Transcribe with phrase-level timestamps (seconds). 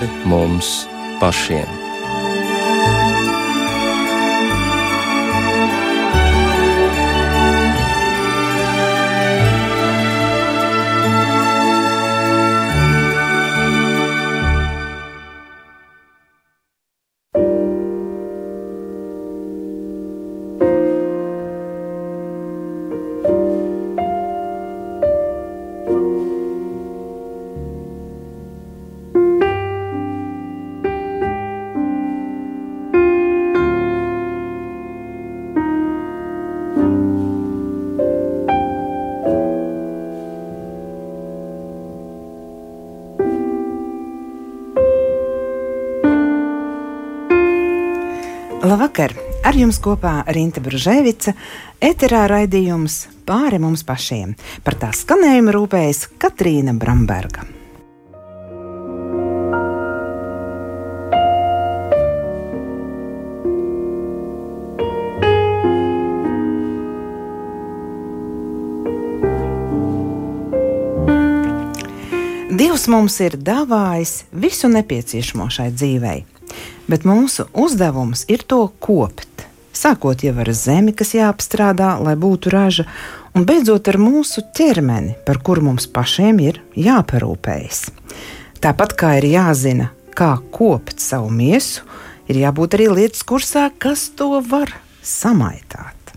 [0.00, 0.86] pāri mums
[1.20, 1.79] pašiem.
[49.60, 51.34] Jums kopā Rīta Brunēvica,
[51.84, 54.34] eterā raidījums pāri mums pašiem.
[54.64, 57.46] Par tā skanējumu rūpējas Katrīna Bramberga.
[72.60, 76.20] Dievs mums ir dāvājis visu nepieciešamo šai dzīvei
[76.90, 79.29] bet mūsu uzdevums ir to kopt.
[79.90, 82.84] Sākot jau ar zemi, kas jāapstrādā, lai būtu raža,
[83.34, 87.80] un beidzot ar mūsu ķermeni, par kuru mums pašiem ir jāparūpējas.
[88.62, 91.82] Tāpat kā ir jāzina, kā kopt savu miesu,
[92.30, 94.70] ir jābūt arī lietas kursā, kas to var
[95.02, 96.14] samaitāt.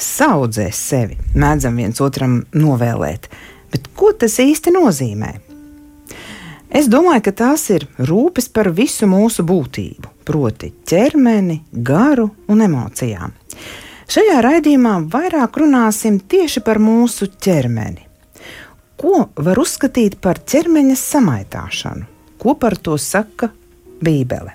[0.00, 3.28] Saudzē sevi, mēdzam viens otram novēlēt,
[3.74, 5.34] bet ko tas īsti nozīmē?
[6.72, 13.34] Es domāju, ka tās ir rūpes par visu mūsu būtību, proti, ķermeni, garu un emocijām.
[14.12, 18.08] Šajā raidījumā vairāk runāsim tieši par mūsu ķermeni.
[19.00, 22.04] Ko var uzskatīt par ķermeņa samaitāšanu?
[22.38, 23.48] Ko par to saka
[24.02, 24.54] Bībele?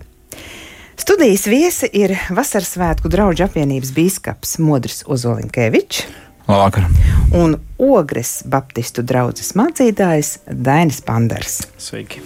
[0.97, 6.07] Studijas viesi ir Vasaras svētku draugu apvienības bīskaps Modris Ozolinkēvičs.
[6.47, 6.87] Labvakar.
[7.35, 11.61] Un Ogres Baptistu draugs mācītājs Dainis Panders.
[11.77, 12.23] Sveiki!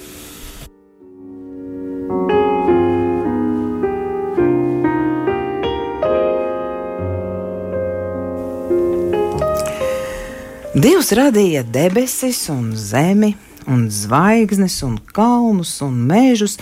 [10.72, 13.34] Dievs radīja debesis un zemi,
[13.68, 16.56] un zvaigznes, un kalnus un mežus.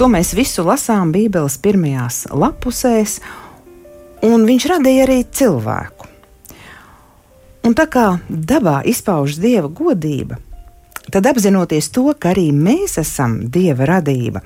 [0.00, 3.18] To mēs visu lasām Bībeles pirmajās lapusēs,
[4.24, 6.08] un viņš radīja arī cilvēku.
[7.68, 10.40] Un tā kā dabā izpaužas dieva godība,
[11.12, 14.40] tad apzinoties to, ka arī mēs esam dieva radība,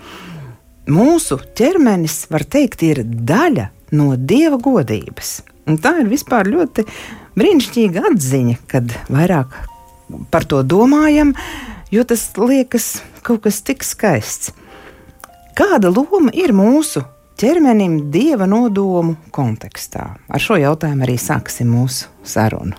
[0.90, 5.44] mūsu ķermenis, var teikt, ir daļa no dieva godības.
[5.70, 6.82] Un tā ir vispār ļoti
[7.38, 9.56] brīnišķīga atziņa, kad vairāk
[10.30, 11.34] par to domājam,
[11.94, 14.52] jo tas liekas kaut kas tik skaists.
[15.54, 17.04] Kāda loma ir mūsu
[17.38, 20.08] ķermenim dieva nodomu kontekstā?
[20.26, 22.74] Ar šo jautājumu arī sāksim mūsu sarunu.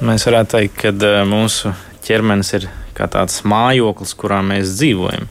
[0.00, 1.74] Mēs varētu teikt, ka eh, mūsu
[2.06, 5.26] ķermenis ir kā tāds mājoklis, kurā mēs dzīvojam.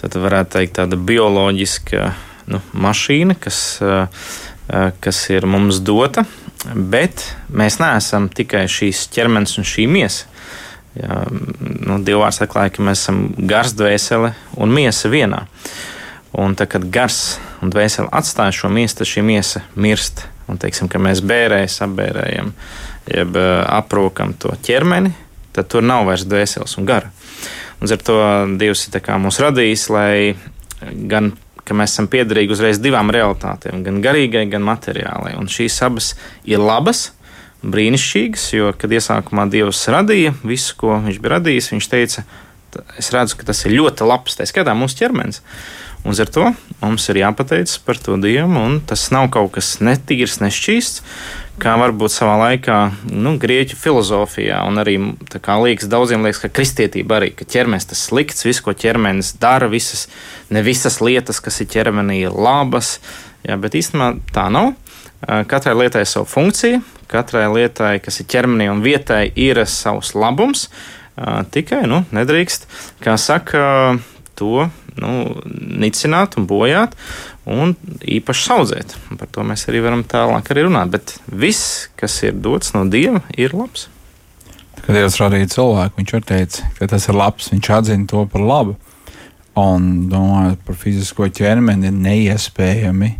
[0.00, 2.08] Tad varētu teikt, tāda bioloģiska
[2.50, 4.26] nu, mašīna, kas, eh,
[5.00, 6.24] kas ir mums dota,
[6.74, 7.22] bet
[7.52, 10.30] mēs neesam tikai šīs ķermenis un šī miesa.
[10.96, 15.42] Jā, nu, Dievvvārds atklāja, ka mēs esam gars, dvēsele un miesa vienā.
[16.36, 20.24] Un tad, kad gars un dvēsele atstāja šo miesu, tad šī miesa mirst.
[20.48, 22.52] Un teiksim, ka mēs bērēs, apbērējam
[23.12, 25.12] jeb aprokam to ķermeni,
[25.54, 27.12] tad tur nav vairs dvēseles un gara.
[27.80, 28.16] Un ar to
[28.56, 30.36] Dievs ir mūs radījis, lai
[31.10, 31.34] gan
[31.74, 35.34] mēs esam piederīgi uzreiz divām realitātēm, gan garīgai, gan materiālai.
[35.40, 36.12] Un šīs abas
[36.46, 37.08] ir labas,
[37.66, 42.26] brīnišķīgas, jo, kad iesākumā Dievs radīja visu, ko viņš bija radījis, viņš teica,
[43.00, 45.42] es redzu, ka tas ir ļoti labs, tā skaitā mūsu ķermenis.
[46.06, 46.44] Un ar to
[46.78, 51.02] mums ir jāpateicas par to Dievu, un tas nav kaut kas netīrs, nešķīsts,
[51.58, 52.76] kā varbūt savā laikā
[53.10, 58.46] nu, grieķu filozofijā, un arī liekas, daudziem liekas, ka kristietība arī, ka ķermenis tas slikts,
[58.46, 60.06] viss, ko ķermenis dara, visas,
[60.54, 63.00] ne visas lietas, kas ir ķermenī, ir labas,
[63.42, 64.76] jā, bet īstenībā tā nav.
[65.26, 70.68] Katrai lietai ir sava funkcija, katrai lietai, kas ir ķermenī un vietai, ir savs labums.
[71.50, 72.68] Tikai nu, nedrīkst,
[73.02, 73.96] kā saka,
[74.38, 74.68] to
[75.02, 75.42] nu,
[75.82, 76.96] nicināt un bojāt,
[77.46, 78.96] un īpaši audzēt.
[79.18, 80.92] Par to mēs arī varam tālāk arī runāt.
[80.94, 83.88] Bet viss, kas ir dots no Dieva, ir labs.
[84.82, 88.76] Kad Dievs radīja cilvēku, viņš teica, ka tas ir labs, viņš atzina to par labu.
[89.56, 93.14] Un domājot par fizisko ķermeni, ir neiespējami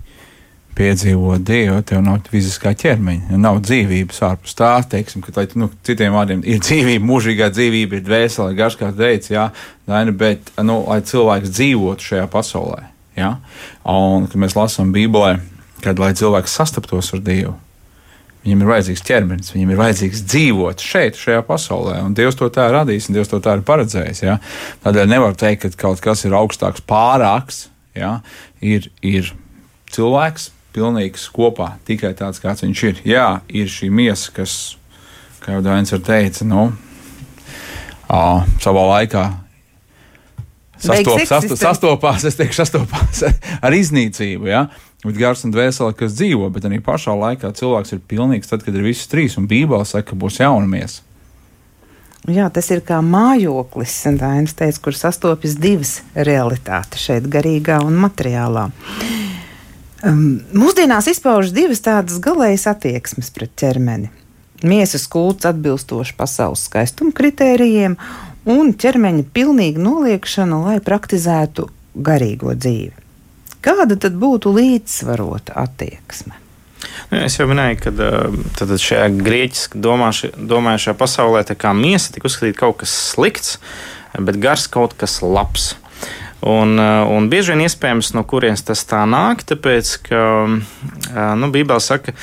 [0.77, 6.17] piedzīvot Dievu, tev nav fiziskā ķermeņa, nav dzīvības ārpus tā, teiksim, ka, lai, nu, citiem
[6.17, 9.47] vārdiem, ir dzīvība, mūžīgā dzīvība, ir dvēsele, garš kā teica, jā,
[9.89, 12.89] daini, bet, nu, lai cilvēks dzīvotu šajā pasaulē,
[13.19, 13.35] jā,
[13.93, 15.39] un, kad mēs lasām Bībelē,
[15.85, 17.57] kad, lai cilvēks sastaptos ar Dievu,
[18.47, 21.97] Viņam ir vajadzīgs ķermenis, viņam ir vajadzīgs dzīvot šeit, šajā pasaulē.
[22.07, 24.21] Un Dievs to tā ir radījis, un Dievs to tā ir paredzējis.
[24.23, 24.37] Ja?
[24.85, 27.65] Tādēļ nevar teikt, ka kaut kas ir augstāks, pārāks.
[27.99, 28.21] Ja?
[28.63, 29.33] Ir, ir
[29.91, 33.01] cilvēks, pilnīgs kopā, tikai tāds, kāds viņš ir.
[33.09, 34.77] Jā, ir šī miesa, kas,
[35.43, 36.69] kā jau Dainis ir teicis, nu,
[38.13, 38.23] ā,
[38.63, 39.27] savā laikā
[40.77, 43.25] sastop, sastop, sastopās, es teikšu, sastopās
[43.67, 44.51] ar iznīcību.
[44.51, 44.67] Ja?
[45.05, 48.77] Bet gars un dvēsele, kas dzīvo, bet arī pašā laikā cilvēks ir pilnīgs tad, kad
[48.77, 51.05] ir visas trīs, un Bībele saka, ka būs jauna miesa.
[52.27, 58.67] Jā, tas ir kā mājoklis, Dainis teica, kur sastopas divas realitātes šeit, garīgā un materiālā.
[60.07, 64.13] Um, mūsdienās izpaužas divas tādas galējas attieksmes pret ķermeni.
[64.67, 67.97] Miesas kults atbilstoši pasaules skaistuma kritērijiem
[68.47, 71.67] un ķermeņa pilnīga noliekšana, lai praktizētu
[71.97, 72.95] garīgo dzīvi.
[73.67, 76.37] Kāda tad būtu līdzsvarota attieksme?
[77.11, 77.93] Nu, es jau minēju, ka
[78.61, 83.57] tad šajā grieķiski domājušajā pasaulē tā miesa tika uzskatīta kaut kas slikts,
[84.15, 85.73] bet gars kaut kas labs.
[86.47, 92.15] Un, un bieži vien iespējams, no kurienes tas tā nāk, tāpēc, ka nu, Bībele saka,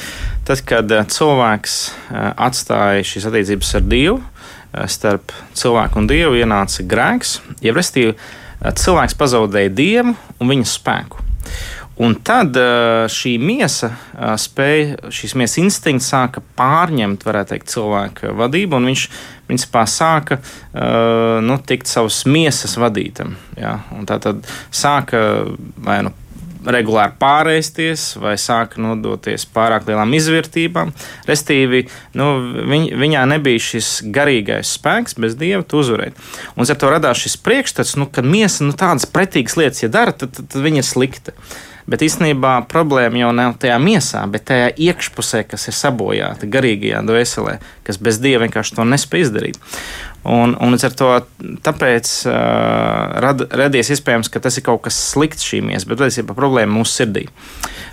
[0.47, 1.75] tad, kad cilvēks
[2.31, 4.21] atstāja šīs attiecības ar Dievu,
[4.87, 8.15] starp cilvēku un Dievu ienāca grēks, jeb restīvi
[8.63, 11.19] cilvēks pazaudēja Dievu un viņa spēku.
[12.01, 12.57] Un tad
[13.13, 13.91] šī miesa
[14.41, 19.03] spēja, šīs miesas instinkts sāka pārņemt, varētu teikt, cilvēka vadību, un viņš
[19.45, 20.39] principā sāka
[21.45, 23.35] nu, tikt savas miesas vadītam.
[23.59, 23.77] Ja?
[24.09, 24.41] Tā tad
[24.73, 25.21] sāka
[25.77, 26.15] vai nu
[26.63, 30.93] regulāri pārēsties vai sāka nodoties pārāk lielām izvērtībām.
[31.27, 31.83] Restīvi,
[32.19, 32.29] nu,
[32.71, 36.17] viņ, viņā nebija šis garīgais spēks, bez dieva uzvarēt.
[36.55, 40.15] Un ar to radās šis priekšstats, nu, ka miesa nu, tādas pretīgas lietas, ja dara,
[40.15, 41.35] tad, tad, tad viņa ir slikta.
[41.89, 47.57] Bet īstenībā problēma jau nav tajā miesā, bet tajā iekšpusē, kas ir sabojāta garīgajā dvēselē,
[47.83, 49.59] kas bez dieva vienkārši to nespēj izdarīt.
[50.23, 51.09] Un, un ar to
[51.65, 52.33] tāpēc uh,
[53.23, 57.01] rad, radies iespējams, ka tas ir kaut kas slikts šī miesa, bet patiesībā problēma mūsu
[57.01, 57.25] sirdī.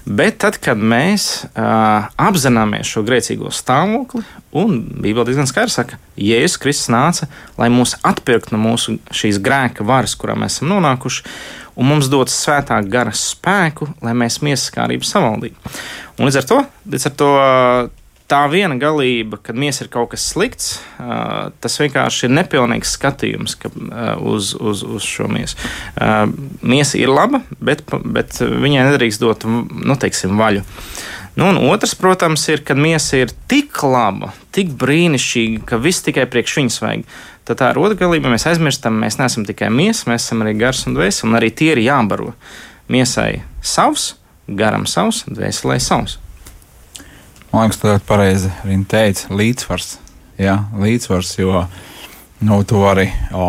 [0.06, 4.22] Bet tad, kad mēs uh, apzināmies šo grēcīgo stāvokli,
[4.54, 7.26] un Bībele diezgan skaidri saka, Jēzus Kristus nāca,
[7.58, 11.26] lai mūs atpirktu no mūsu šīs grēka varas, kurā mēs esam nonākuši,
[11.80, 15.74] un mums dots svētā gara spēku, lai mēs miesas kārību savaldītu.
[16.20, 16.62] Un līdz ar to,
[16.94, 17.30] līdz ar to
[18.30, 23.56] tā viena galība, kad miesa ir kaut kas slikts, tas vienkārši ir nepilnīgs skatījums
[24.22, 25.58] uz, uz, uz šo miesu.
[26.62, 30.62] Miesa ir laba, bet, bet viņai nedrīkst dot nu, teiksim, vaļu.
[31.38, 36.26] Nu, un otrs, protams, ir, kad miesa ir tik laba, tik brīnišķīga, ka viss tikai
[36.30, 37.04] priekš viņas vajag
[37.50, 38.30] tad tā ir otra galība.
[38.30, 41.72] Mēs aizmirstam, mēs neesam tikai miesa, mēs esam arī gars un dvēseli, un arī tie
[41.74, 42.34] ir jābaro.
[42.90, 44.14] Miesai savs,
[44.46, 46.18] garam savs, dvēselē savs.
[47.50, 48.50] Man liekas, tas ir pareizi.
[48.62, 49.90] Viņa teica, līdzsvars.
[50.40, 51.64] Jā, līdzsvars, jo
[52.46, 53.48] nu, to arī o,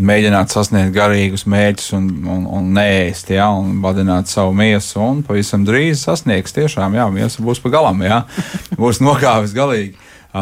[0.00, 5.00] mēģināt sasniegt garīgus mērķus un, un, un neēst, ja, un badināt savu miesu.
[5.02, 8.22] Un pavisam drīz sasniegs tiešām, jā, miesa būs pa galam, jā,
[8.80, 9.98] būs nokāvis galīgi.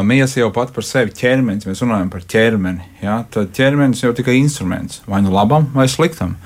[0.06, 2.84] Miesa jau pat par sevi ķermenis, mēs runājam par ķermeni.
[3.00, 3.16] Ja?
[3.34, 6.36] Tad ķermenis jau tikai instruments vai nu labam vai sliktam.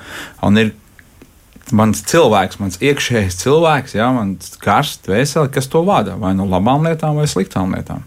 [0.41, 0.71] Un ir
[1.73, 4.11] mans cilvēks, mans iekšējais cilvēks, ja?
[4.13, 8.03] mans karsts, veseli, kas to vada vai nu labām lietām vai sliktām lietām.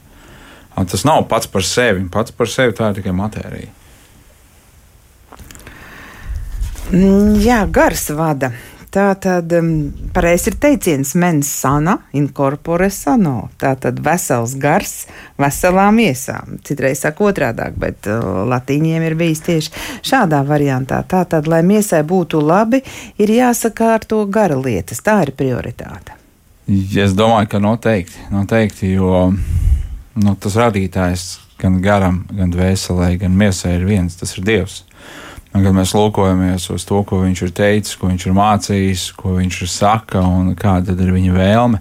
[0.79, 3.73] Un tas nav pats par sevi, pats par sevi tā ir tikai matērija.
[6.89, 8.53] Mm, jā, gars vada.
[8.91, 9.71] Tā tad um,
[10.17, 13.51] pareizi ir teiciens mens sana, incorpore sano.
[13.61, 14.95] Tā tad vesels gars
[15.41, 16.57] veselām iesām.
[16.65, 19.75] Citreiz saka otrādāk, bet uh, latīņiem ir bijis tieši
[20.09, 21.03] šādā variantā.
[21.05, 22.81] Tā tad, lai miesai būtu labi,
[23.21, 25.05] ir jāsakārto gara lietas.
[25.05, 26.17] Tā ir prioritāte.
[26.69, 31.29] Es domāju, ka noteikti, noteikti jo nu, tas radītājs
[31.59, 34.83] gan garam, gan dvēselē, gan miesai ir viens, tas ir Dievs.
[35.55, 39.33] Un, kad mēs lūkojamies uz to, ko viņš ir teicis, ko viņš ir mācījis, ko
[39.39, 41.81] viņš ir saka un kāda ir viņa vēlme,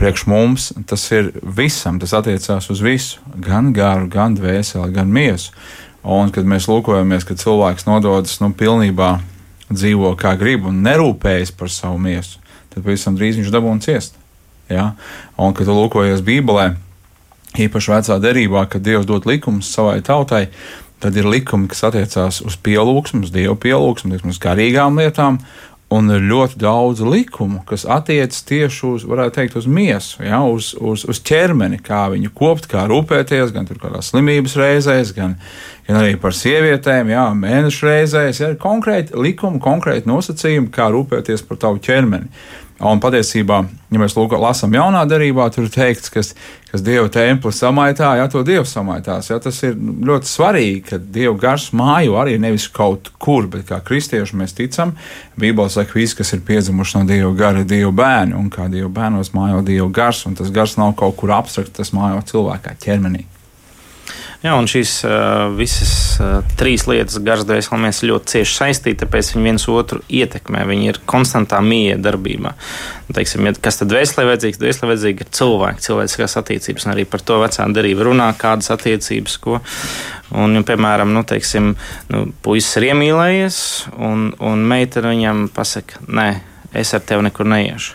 [0.00, 5.52] priekš mums tas ir visam, tas attiecās uz visu, gan garu, gan dvēseli, gan miesu.
[6.02, 9.12] Un, kad mēs lūkojamies, ka cilvēks nododas nu, pilnībā
[9.70, 12.40] dzīvo kā grib un nerūpējas par savu miesu,
[12.72, 14.16] tad pavisam drīz viņš dabūna ciest.
[14.72, 14.94] Ja?
[15.36, 16.72] Un, kad tu lūkojies Bībelē,
[17.60, 20.46] īpaši vecā derībā, kad Dievs dod likumus savai tautai,
[21.02, 25.40] Tad ir likumi, kas attiecās uz pielūgsmu, uz dievu pielūgsmu, uz garīgām lietām,
[25.92, 30.70] Un ir ļoti daudz likumu, kas attiecas tieši uz, varētu teikt, uz miesu, ja, uz,
[30.80, 35.34] uz, uz ķermeni, kā viņu kopt, kā rūpēties, gan tur kādās slimības reizēs, gan,
[35.88, 38.40] gan arī par sievietēm, jā, mēnešu reizēs.
[38.40, 42.32] Ja, ir konkrēti likumi, konkrēti nosacījumi, kā rūpēties par tavu ķermeni.
[42.82, 43.60] Un patiesībā,
[43.94, 46.32] ja mēs lūk, lasām jaunā darbā, tur ir teikts, kas,
[46.66, 49.28] kas Dieva templi samaitā, ja to Dievs samaitās.
[49.30, 53.78] Ja, tas ir ļoti svarīgi, ka Dieva gars mājo arī nevis kaut kur, bet kā
[53.86, 54.96] kristieši mēs ticam.
[55.38, 58.90] Bībelē saka, visi, kas ir piedzimuši no Dieva gara, ir Dieva bērni, un kā Dieva
[58.98, 63.28] bērnos mājo Dieva gars, un tas gars nav kaut kur abstrakts, tas mājo cilvēkā ķermenī.
[64.42, 64.92] Jā, un šīs
[65.54, 65.92] visas
[66.58, 70.64] trīs lietas garasdvēselēs ļoti cieši saistītas, tāpēc viņi viens otru ietekmē.
[70.66, 72.50] Viņi ir konstantā mīja darbībā.
[73.14, 74.58] Teiksim, ja, kas tad vēslē vajadzīgs?
[74.58, 79.38] Vēslē vajadzīga ir cilvēki, cilvēciskās attiecības, un arī par to vecā darība runā, kādas attiecības,
[79.44, 79.60] ko.
[80.34, 81.76] Un, ja, piemēram, nu, teiksim,
[82.10, 83.60] nu, puisis ir iemīlējies,
[84.02, 86.28] un, un meitene viņam pasaka, nē,
[86.82, 87.94] es ar tevi nekur neiešu.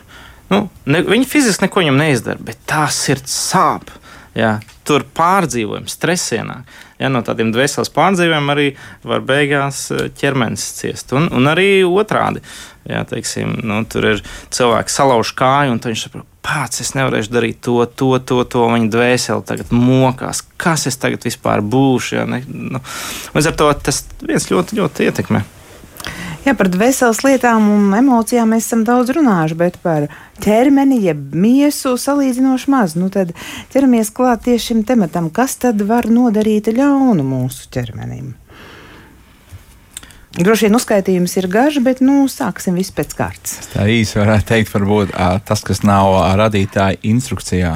[0.54, 3.92] Nu, ne, viņa fiziski neko viņam neizdara, bet tā sirds sāp.
[4.38, 6.62] Jā, tur pārdzīvojam, stresienā.
[6.98, 8.68] Ja, no tādiem dvēseles pārdzīvojumiem arī
[9.08, 11.14] var beigās eh, ķermenis ciest.
[11.18, 12.42] Un, un arī otrādi.
[12.88, 14.24] Ja, teiksim, nu, tur ir
[14.56, 18.64] cilvēks salauž kāju, un viņš saprot, pats es nevarēšu darīt to, to, to, to.
[18.72, 20.46] Viņa dvēsele tagad mokās.
[20.62, 22.16] Kas es tagad vispār būšu?
[22.22, 22.82] Ja, ne, nu,
[23.36, 25.44] līdz ar to tas viens ļoti, ļoti ietekmē.
[26.48, 30.06] Jā, par dvēseles lietām un emocijām mēs esam daudz runājuši, bet par
[30.40, 32.94] ķermeni, jeb miesu salīdzinoši maz.
[32.96, 33.34] Nu, tad
[33.74, 38.30] ķeramies klāt tieši šim tematam, kas tad var nodarīt ļaunu mūsu ķermenim.
[40.38, 43.60] Droši vien uzskaitījums ir garš, bet nu, sāksim visu pēc kārtas.
[43.74, 45.12] Tā īsi varētu teikt, varbūt
[45.50, 47.76] tas, kas nav radītāja instrukcijā.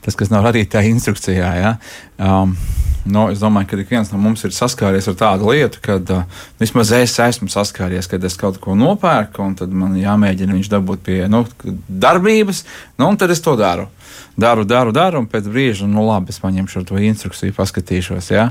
[0.00, 1.76] Tas, kas nav radītāja instrukcijā, ja?
[2.16, 2.56] um,
[3.04, 6.42] nu, es domāju, ka ik viens no mums ir saskāries ar tādu lietu, ka uh,
[6.60, 11.04] vismaz es esmu saskāries, kad es kaut ko nopērku, un tad man jāmēģina viņš dabūt
[11.06, 11.44] pie nu,
[11.88, 12.64] darbības,
[13.00, 13.88] nu, un tad es to daru.
[14.40, 18.30] Daru, daru, daru, un pēc brīža, nu, labi, es paņemšu to instrukciju, paskatīšos.
[18.32, 18.50] Ja?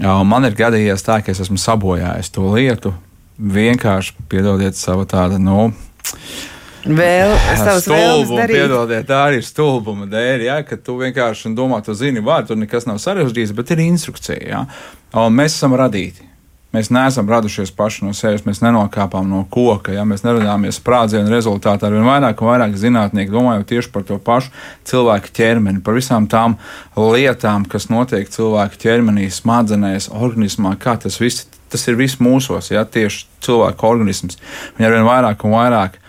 [0.00, 2.94] Man ir gadījies tā, ka es esmu sabojājis to lietu,
[3.38, 5.70] vienkārši piedodiet savu tādu, nu,
[6.84, 8.58] Vēl savas darīt.
[8.58, 12.60] Piedodiet, tā arī ir stulbuma dēļ, ja, ka tu vienkārši domā, tu zini vārdu, tur
[12.60, 14.44] nekas nav sarežģīts, bet ir instrukcija.
[14.44, 14.62] Ja.
[15.16, 16.34] Un mēs esam radīti.
[16.74, 21.86] Mēs neesam radušies paši no sevis, mēs nenokāpām no koka, ja mēs neradāmies sprādzienu rezultātā.
[21.86, 24.50] Ar vien vairāk un vairāk zinātnieki domājot tieši par to pašu
[24.90, 26.56] cilvēku ķermeni, par visām tām
[26.98, 32.82] lietām, kas notiek cilvēku ķermenī, smadzenēs, organismā, kā tas viss, tas ir viss mūsos, ja
[32.82, 34.42] tieši cilvēku organisms.
[34.74, 36.00] Viņi ar vien vairāk un vairāk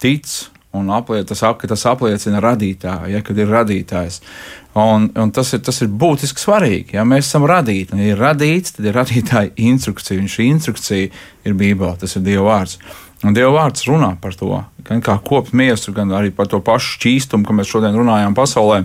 [0.00, 0.28] tic
[0.70, 4.20] un apliec, tas, ap, tas apliecina radītāju, ja, kad ir radītājs.
[4.78, 6.94] Un, un tas, ir, tas ir būtiski svarīgi.
[6.98, 10.20] Ja mēs esam radīti, un ja ir radīts, tad ir radītāja instrukcija.
[10.20, 12.78] Un šī instrukcija ir Bībele, tas ir Dieva vārds.
[13.26, 14.52] Un Dieva vārds runā par to,
[14.86, 18.84] gan kā kopt miesu, gan arī par to pašu šķīstumu, ko mēs šodien runājām pasaulē.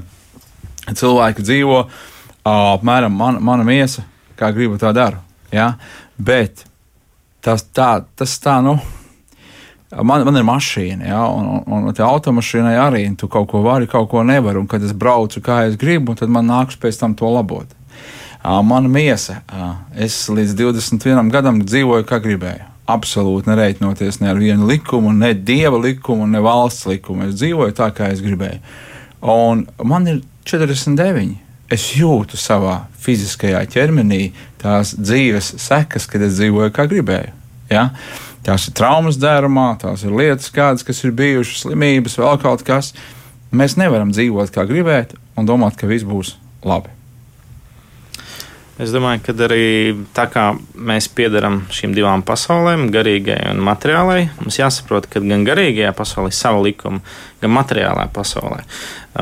[0.89, 1.83] Cilvēki dzīvo
[2.49, 4.07] apmēram mana, mana miesa,
[4.39, 5.21] kā gribu tā daru.
[5.53, 5.75] Ja?
[6.17, 6.65] Bet
[7.43, 8.79] tas tā, tas tā, nu
[10.01, 13.85] Man, man ir mašīna, ja, un, un, un tā automašīnai arī tu kaut ko vari,
[13.89, 14.57] kaut ko nevari.
[14.63, 17.69] Un, kad es braucu, kā es gribu, tad man nāks pēc tam to labot.
[18.43, 19.37] Mana miesa,
[19.95, 22.65] es līdz 21 gadam dzīvoju, kā gribēju.
[22.91, 27.29] Absolūti nereikinoties ne ar vienu likumu, ne dieva likumu, ne valsts likumu.
[27.29, 28.59] Es dzīvoju tā, kā es gribēju.
[29.31, 30.19] Un man ir
[30.49, 31.37] 49.
[31.71, 37.31] Es jūtu savā fiziskajā ķermenī tās dzīves sekas, kad es dzīvoju, kā gribēju.
[37.71, 37.87] Ja?
[38.43, 42.91] Tās ir traumas dērumā, tās ir lietas, kādas, kas ir bijušas, slimības, vēl kaut kas.
[43.55, 46.35] Mēs nevaram dzīvot kā gribēt un domāt, ka viss būs
[46.67, 46.91] labi.
[48.81, 49.65] Es domāju, ka arī
[50.17, 55.91] tā kā mēs piedaram šīm divām pasaulēm, garīgajai un materiālajai, mums jāsaprot, ka gan garīgajā
[55.93, 57.03] pasaulē ir sava likuma,
[57.43, 58.63] gan materiālajā pasaulē.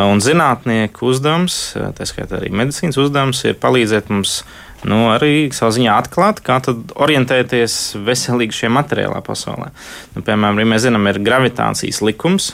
[0.07, 4.39] Un zinātnieku uzdevums, tā skaitā arī medicīnas uzdevums, ir palīdzēt mums
[4.87, 6.59] nu, arī savā ziņā atklāt, kā
[6.95, 9.71] orientēties veselīgi šajā materiālā pasaulē.
[10.15, 12.51] Nu, piemēram, ja mēs zinām, ir gravitācijas likums.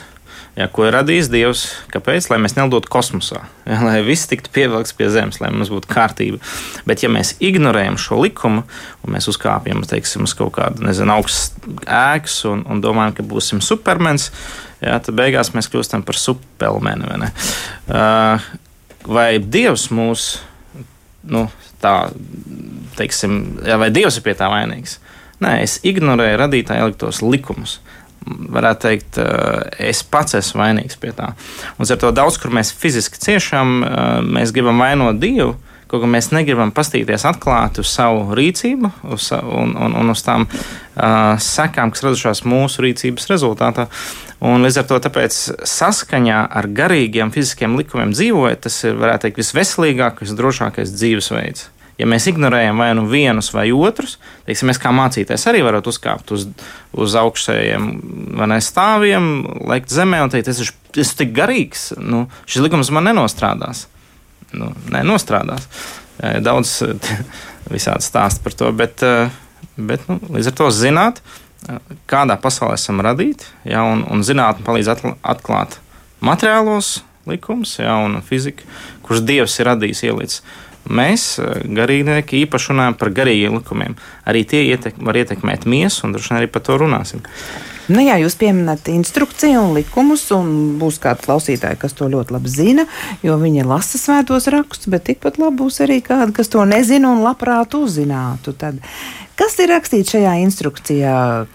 [0.58, 1.60] Jā, ko ir radījis Dievs?
[1.92, 2.26] Kāpēc?
[2.32, 6.40] Lai mēs nelidotu kosmosā, jā, lai viss tiktu pievilkts pie Zemes, lai mums būtu kārtība.
[6.88, 8.64] Bet, ja mēs ignorējam šo likumu,
[9.06, 13.62] un mēs uzkāpjam teiksim, uz kaut kādu nezinu, augstu ēkas un, un domājam, ka būsim
[13.62, 14.32] supermens,
[14.82, 17.06] jā, tad beigās mēs kļūstam par supermeni.
[17.06, 17.30] Vai,
[17.94, 18.50] uh,
[19.06, 20.30] vai Dievs mūs
[21.28, 21.46] nu,
[21.82, 21.94] tā,
[22.98, 23.38] teiksim,
[23.80, 24.98] vai Dievs ir pie tā vainīgs.
[25.44, 27.78] Nē, es ignorēju radītāja ieliktos likumus.
[28.26, 31.32] Varētu teikt, eh, es pats esmu vainīgs pie tā.
[31.78, 35.56] Un ar to daudz, kur mēs fiziski ciešam, eh, mēs gribam vainot Dievu,
[35.88, 40.44] kaut kā mēs negribam pastīties atklāti uz savu rīcību uz, un, un, un uz tām
[40.48, 43.88] uh, sekām, kas radušās mūsu rīcības rezultātā.
[44.44, 45.00] Un līdz ar to
[45.66, 51.66] saskaņā ar garīgiem fiziskiem likumiem dzīvojot, tas ir, varētu teikt, visveselīgākais, drošākais dzīvesveids.
[51.98, 56.30] Ja mēs ignorējam vai nu vienus vai otrus, teiksim, mēs kā mācītājs arī varam uzkāpt
[56.36, 56.46] uz,
[56.94, 57.88] uz augšējiem
[58.62, 59.26] stāviem,
[59.66, 63.88] lekt zemē un teikt, es esmu tik garīgs, nu, šis likums man nenostrādās.
[64.56, 65.66] Nu, nenostrādās.
[66.44, 66.78] Daudz
[67.74, 69.04] visādi stāst par to, bet,
[69.76, 71.20] bet nu, līdz ar to zināt,
[72.08, 75.78] kādā pasaulē esam radīti, ja, un, un zinātnē palīdz atklāt
[76.24, 78.66] materiālos likumus, ja, un fiziku,
[79.04, 80.42] kurus Dievs ir radījis ielicis.
[80.88, 81.34] Mēs,
[81.76, 83.96] garīgnieki, īpaši runājam par garīgiem likumiem.
[84.28, 87.20] Arī tie ietek, var ietekmēt miesu, un droši vien arī par to runāsim.
[87.88, 92.52] Nu, jā, jūs pieminat instrukciju un likumus, un būs kādi klausītāji, kas to ļoti labi
[92.52, 92.84] zina,
[93.24, 97.24] jo viņi lasa svētos rakstus, bet tikpat labi būs arī kādi, kas to nezina un
[97.24, 98.52] labprāt uzzinātu.
[98.58, 98.82] Tad
[99.38, 101.12] Kas ir rakstīts šajā instrukcijā,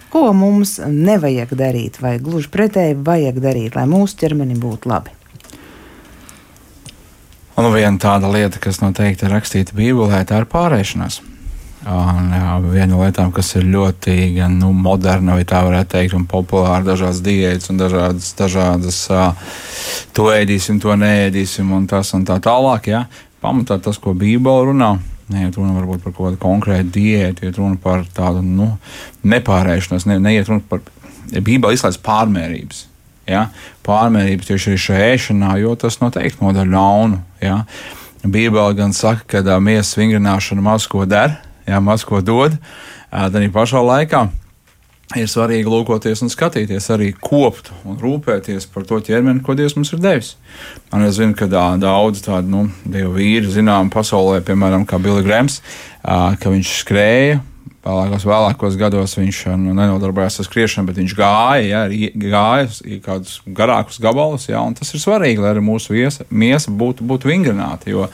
[0.08, 5.12] ko mums nevajag darīt, vai gluži pretēji vajag darīt, lai mūsu ķermenim būtu labi?
[7.60, 11.20] Un viena tāda lieta, kas noteikti ir rakstīta Bībelē, tā ir pārēšanās.
[11.84, 16.14] Un, jā, viena no lietām, kas ir ļoti gan, nu, moderna, vai tā varētu teikt,
[16.16, 19.56] un populāra, dažādas diētas un dažādas, dažādas uh,
[20.16, 22.88] to ēdīsim, to neēdīsim, un tas un tā tālāk.
[22.94, 23.04] Jā.
[23.44, 24.94] Pamatā tas, ko Bībele runā,
[25.32, 28.74] Neiet runa varbūt par kaut kādu konkrētu diētu, iet runa par tādu nu,
[29.24, 30.84] nepārēšanos, ne, neiet runa par
[31.32, 32.84] Bībeli izslēdz pārmērības.
[33.32, 33.46] Ja?
[33.88, 37.22] Pārmērības tieši arī šajā ēšanā, jo tas noteikti nodara ļaunu.
[37.44, 37.62] Ja?
[38.24, 42.56] Bībeli gan saka, ka miesas vingrināšana maz ko der, ja, maz ko dod,
[43.12, 44.28] tad pašā laikā
[45.20, 49.94] ir svarīgi lūkoties un skatīties, arī kopt un rūpēties par to ķermeni, ko Dievs mums
[49.94, 50.34] ir devis.
[50.92, 55.62] Man es zinu, ka daudz tādu nu, dievu vīru zinām pasaulē, piemēram, kā Billy Grams,
[56.04, 57.42] ka viņš skrēja.
[57.84, 64.00] Vēlākos, vēlākos gados viņš nu, nenodarbojās ar skriešanu, bet viņš gāja, ja, gāja kādus garākus
[64.00, 67.92] gabalus, ja, tas ir svarīgi, lai arī mūsu viesa, miesa būtu, būtu vingrināta.
[67.92, 68.08] Jo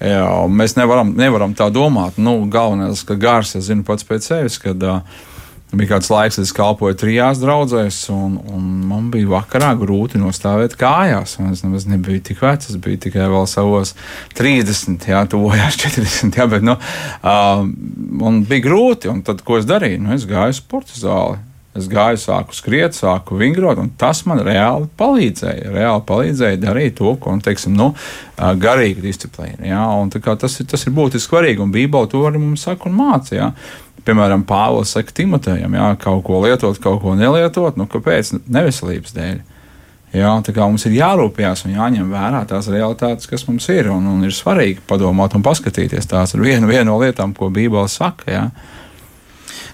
[0.00, 2.18] jā, mēs nevaram, nevaram tā domāt.
[2.18, 5.00] Nu, galvenais, ka gars, es zinu pats pēc sevis, kad uh,
[5.74, 10.76] Bija kāds laiks, kad es kalpoju trijās draudzēs, un, un man bija vakarā grūti nostāvēt
[10.78, 11.34] kājās.
[11.42, 13.96] Es nemaz nebiju tik vecs, es biju tikai vēl savos
[14.38, 16.38] 30, jā, tuvojās 40.
[16.38, 17.66] Jā, bet, nu, uh,
[18.22, 20.04] man bija grūti, un tad, ko es darīju?
[20.04, 21.42] Nu, es gāju sporta zāli.
[21.76, 25.72] Es gāju, sāku skriet, sāku vingrot, un tas man reāli palīdzēja.
[25.74, 27.90] Reāli palīdzēja darīt to, ko, un, teiksim, nu,
[28.36, 29.60] garīga disciplīna.
[29.68, 32.96] Jā, un, tas, ir, tas ir būtiski svarīgi, un Bībele to arī mums saka un
[32.96, 33.52] māca
[34.06, 38.36] piemēram, Pāvils saka Timotejam, jā, kaut ko lietot, kaut ko nelietot, nu kāpēc?
[38.46, 39.40] Neveselības dēļ.
[40.16, 44.06] Jā, tā kā mums ir jārūpējas un jāņem vērā tās realitātes, kas mums ir, un,
[44.08, 46.08] un ir svarīgi padomāt un paskatīties.
[46.08, 48.30] Tās ir viena, viena no lietām, ko Bībele saka.
[48.30, 48.44] Jā.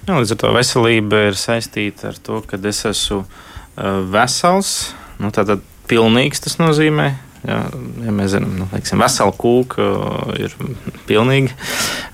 [0.08, 3.22] Nu, līdz ar to veselība ir saistīta ar to, ka es esmu
[4.10, 4.72] vesels.
[5.22, 7.12] Nu, tātad pilnīgs tas nozīmē,
[7.42, 7.64] Ja,
[8.04, 9.82] ja mēs zinām, nu, teiksim, vesela kūka
[10.38, 10.52] ir
[11.08, 11.50] pilnīgi.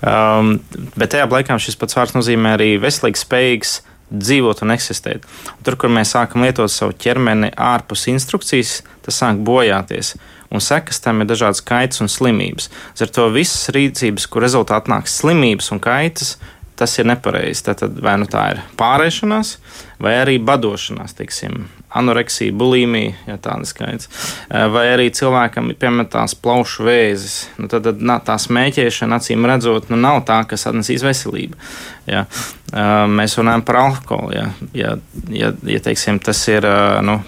[0.00, 0.54] Um,
[0.96, 3.74] bet tajā laikā šis pats vārds nozīmē arī veselīgs, spējīgs
[4.08, 5.26] dzīvot un eksistēt.
[5.52, 10.14] Un tur, kur mēs sākam lietot savu ķermeni ārpus instrukcijas, tas sāk bojāties.
[10.48, 12.70] Un sekas tam ir dažādas kaitas un slimības.
[12.96, 16.38] Ar to visas rīcības, kur rezultātā nāks slimības un kaitas,
[16.78, 17.64] tas ir nepareizi.
[17.68, 19.56] Tad vai nu tā ir pārēšanās,
[20.02, 21.66] vai arī badošanās, teiksim,
[21.98, 24.08] anoreksija, bulimija, ja tāda skaits,
[24.50, 27.38] eh, vai arī cilvēkam ir piemetās plaušu vēzis.
[27.58, 31.58] Nu, tad, tad tā smēķēšana, acīm redzot, nu, nav tā, kas atnesīs veselību.
[32.06, 32.26] Ja.
[32.72, 34.32] Eh, mēs runājam par alkoholu.
[34.34, 34.96] Ja, ja,
[35.32, 37.20] ja, ja teiksim, tas ir eh, nu,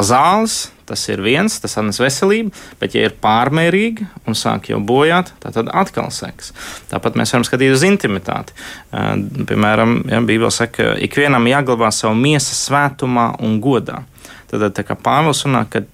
[0.00, 5.28] zāles, Tas ir viens, tas atnes veselību, bet, ja ir pārmērīgi un sāk jau bojāt,
[5.38, 6.50] tad atkal seks.
[6.90, 8.56] Tāpat mēs varam skatīties uz intimitāti.
[8.90, 14.02] Piemēram, ja, Bībelē saka, ka ikvienam jāglabā savu miesas svētumā un godā.
[14.50, 15.84] Tad, tā kā Pāvils runā, ka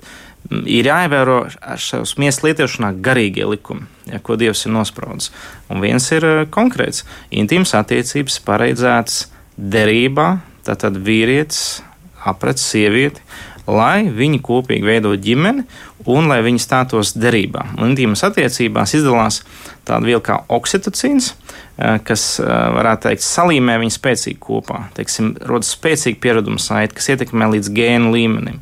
[0.65, 1.39] ir jāievēro
[1.83, 5.33] šajos miesas lietošanā garīgie likumi, ja, ko Dievs ir nospraudis.
[5.73, 7.05] Un viens ir konkrēts-
[7.41, 9.27] intīmas attiecības paredzētas
[9.59, 11.83] derībā, tātad vīrietis
[12.27, 13.21] aprec sievieti
[13.67, 15.65] lai viņi kopīgi veidotu ģimeni
[16.07, 17.67] un lai viņi stātos derībā.
[17.77, 19.43] Un intīmas attiecībās izdalās
[19.87, 24.81] tāda viela kā oksitocīns, eh, kas, eh, varētu teikt, salīmē viņu spēcīgi kopā.
[24.97, 28.61] Teiksim, rodas spēcīga piereduma saite, kas ietekmē līdz gēnu līmenim.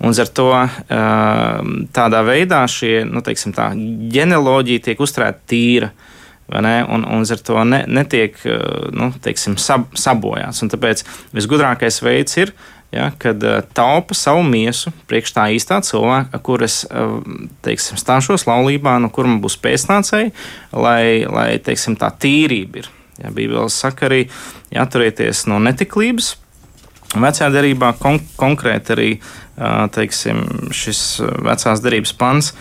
[0.00, 0.70] Un ar to eh,
[1.96, 5.92] tādā veidā šie, nu, teiksim, tā ģenealoģija tiek uzturēta tīra.
[6.46, 8.36] Un, un ar to ne, netiek
[8.94, 10.62] nu, teiksim, sab, sabojāts.
[10.62, 11.02] Un tāpēc
[11.34, 16.64] visgudrākais veids ir uh, ja, kad uh, taupa savu miesu priekš tā īstā cilvēka, kur
[16.66, 17.18] es uh,
[17.66, 20.32] teiksim, stāšos laulībā, no kur man būs pēcnācēji,
[20.76, 22.90] lai, lai teiksim, tā tīrība ir.
[23.22, 24.26] Ja, Bībeles saka arī
[24.74, 26.34] jāturieties no netiklības.
[27.16, 30.42] Vecajā derībā kon konkrēti arī uh, teiksim,
[30.74, 31.04] šis
[31.46, 32.52] vecās derības pants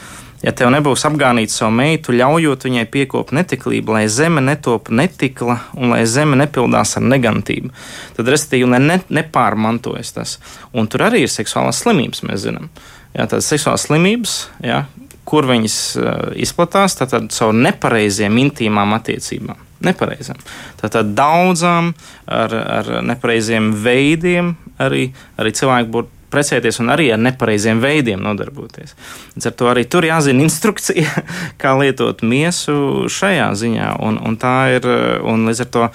[0.43, 5.93] Ja tev nebūs apgānīt savu meitu, ļaujot viņai piekopt netiklību, lai zeme netop netikla un
[5.95, 7.71] lai zeme nepildās ar negantību,
[8.17, 10.35] tad restīvi ne, ne, nepārmantojas tas.
[10.75, 12.67] Un tur arī ir seksuālās slimības, mēs zinām.
[13.15, 14.83] Jā, tādas seksuālās slimības, jā,
[15.25, 19.63] kur viņas uh, izplatās, tad caur nepareiziem intīmām attiecībām.
[19.85, 20.37] Nepareizām.
[20.79, 21.91] Tātad daudzām
[22.31, 25.91] ar, ar nepareiziem veidiem arī, arī cilvēki
[26.35, 28.93] precēties un arī ar nepareiziem veidiem nodarboties.
[29.37, 31.25] Līdz ar to arī tur jāzina instrukcija,
[31.61, 33.95] kā lietot miesu šajā ziņā.
[34.05, 34.91] Un, un tā ir,
[35.23, 35.89] un līdz ar to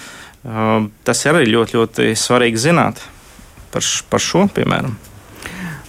[1.05, 3.03] tas ir arī ļoti, ļoti svarīgi zināt
[3.73, 4.97] par, par šo, piemēram.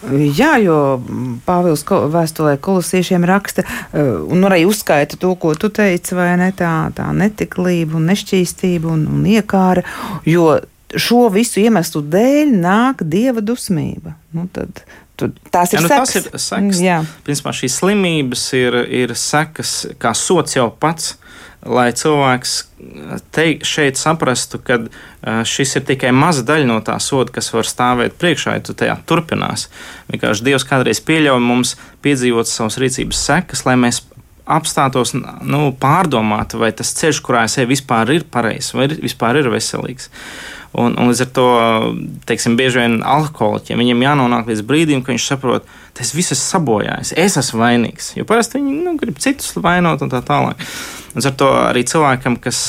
[0.09, 0.75] Jā, jo
[1.45, 3.61] Pāvils vēstulē kolosiešiem raksta
[3.93, 9.05] un arī uzskaita to, ko tu teici, vai ne tā, tā netiklība un nešķīstība un,
[9.13, 9.85] un iekāra,
[10.25, 10.55] jo
[10.99, 14.15] šo visu iemeslu dēļ nāk dieva dusmība.
[14.35, 14.83] Nu, tad,
[15.19, 16.11] tad tās ir jā, nu, sekas.
[16.11, 16.83] Tas ir sekas.
[16.83, 16.99] Jā.
[17.27, 21.15] Principā šīs slimības ir, ir sekas, kā sots jau pats.
[21.61, 22.55] Lai cilvēks
[23.29, 24.79] te, šeit saprastu, ka
[25.45, 28.95] šis ir tikai maza daļa no tā soda, kas var stāvēt priekšā, ja tu tajā
[29.05, 29.67] turpinās.
[30.09, 34.01] Vienkārši Dievs kādreiz pieļauj mums piedzīvot savas rīcības sekas, lai mēs
[34.49, 39.51] apstātos nu, pārdomāt, vai tas ceļš, kurā es eju, vispār ir pareizs vai vispār ir
[39.53, 40.09] veselīgs.
[40.71, 41.47] Un, un līdz ar to,
[42.29, 46.45] teiksim, bieži vien alkoholiķiem viņam jānonāk līdz brīdim, kad viņš saprot, ka es visu esmu
[46.47, 48.13] sabojājis, es esmu vainīgs.
[48.15, 50.63] Jo parasti viņi nu, grib citus vainot un tā tālāk.
[51.11, 52.61] Līdz ar to arī cilvēkam, kas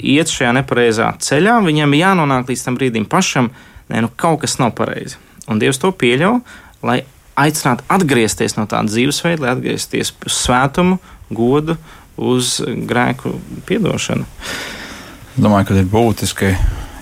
[0.00, 3.52] iet šajā nepareizā ceļā, viņam jānonāk līdz tam brīdim pašam,
[3.86, 5.20] ka nu, kaut kas nav pareizi.
[5.46, 6.40] Un Dievs to pieļauj,
[6.82, 7.04] lai
[7.38, 10.98] aicinātu atgriezties no tāda dzīvesveida, lai atgriezties uz svētumu,
[11.30, 11.76] godu,
[12.16, 13.36] uz grēku
[13.68, 14.26] piedošanu.
[15.36, 16.52] Domāju, ka ir būtiski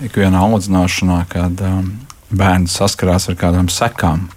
[0.03, 1.91] ikvienā audzināšanā, kad um,
[2.35, 4.27] bērns saskarās ar kādām sekām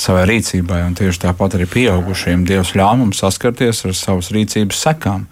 [0.00, 5.26] savai rīcībai, un tieši tāpat arī pieaugušiem Dievs ļauj mums saskarties ar savas rīcības sekām.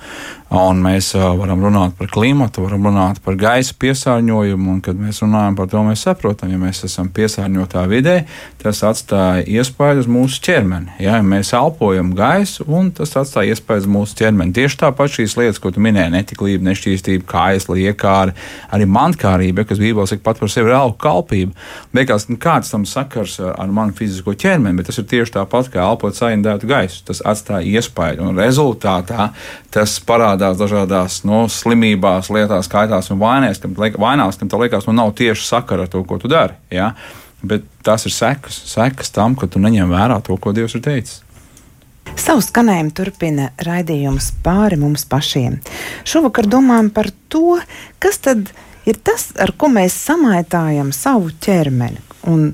[0.49, 5.59] Un mēs varam runāt par klimatu, varam runāt par gaisa piesārņojumu, un kad mēs runājam
[5.59, 8.15] par to, mēs saprotam, ja mēs esam piesārņotā vidē,
[8.63, 10.95] tas atstāja iespēju uz mūsu ķermeni.
[11.05, 14.57] Ja mēs elpojam gaisu, un tas atstāja iespēju uz mūsu ķermeni.
[14.57, 18.33] Tieši tāpat šīs lietas, ko tu minēji, netiklība, nešķīstība, kājas, liekāra,
[18.73, 21.53] arī mantkārība, kas Bībelē saka pat par sevi ir auga kalpība.
[21.93, 25.71] Liekas, nu, kāds tam sakars ar, ar manu fizisko ķermeni, bet tas ir tieši tāpat
[25.73, 27.05] kā elpot saindētu gaisu.
[27.09, 29.31] Tas atstāja iespēju, un rezultātā
[29.75, 34.89] tas parādās dažādās no, nu, slimībās, lietās, kaitās un vainēs, kam, vainās, kam tā liekas,
[34.89, 36.59] nu nav tieši sakara ar to, ko tu dari.
[36.75, 36.93] Ja?
[37.43, 41.23] Bet tas ir sekas, sekas tam, ka tu neņem vērā to, ko Dievs ir teicis.
[42.17, 45.59] Savu skanējumu turpina raidījums pāri mums pašiem.
[46.09, 47.59] Šovakar domājam par to,
[48.03, 48.49] kas tad
[48.89, 52.53] ir tas, ar ko mēs samaitājam savu ķermeni, Un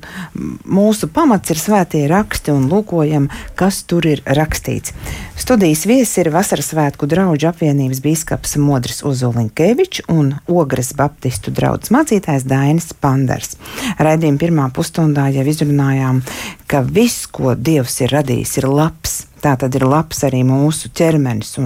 [0.65, 4.95] mūsu pamats ir svētie raksti, un lūkojam, kas tur ir rakstīts.
[5.39, 12.47] Studijas viesis ir Vasaras svētku draugu apvienības biskups Modris Uzuliņkevičs un Ogres Baptistu draugs mācītājs
[12.49, 13.57] Dainis Pandars.
[13.99, 16.23] Raidījuma pirmā pusstundā jau izrunājām,
[16.71, 19.25] ka viss, ko Dievs ir radījis, ir labs.
[19.45, 21.59] Tā tad ir labs arī mūsu ķermenis.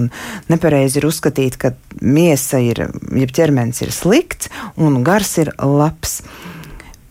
[0.51, 6.19] Nepareizi ir uzskatīt, ka miesa ir, jeb ķermenis ir slikts un gars ir labs.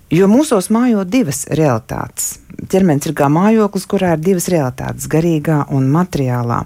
[0.08, 2.38] Jo mūsos mājo divas realitātes.
[2.72, 6.62] Ķermenis ir kā mājoklis, kurā ir divas realitātes- garīgā un materiālā.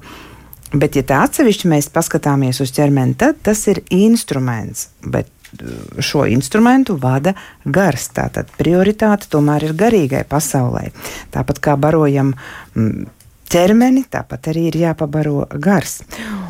[0.73, 4.89] Bet, ja tā atsevišķi mēs paskatāmies uz ķermeni, tad tas ir instruments.
[5.03, 8.09] Bet uh, šo instrumentu vada gars.
[8.15, 10.93] Tātad prioritāte tomēr ir garīgai pasaulē.
[11.35, 12.35] Tāpat kā barojam
[12.77, 13.11] mm,
[13.51, 16.01] ķermeni, tāpat arī ir jāpabaro gars.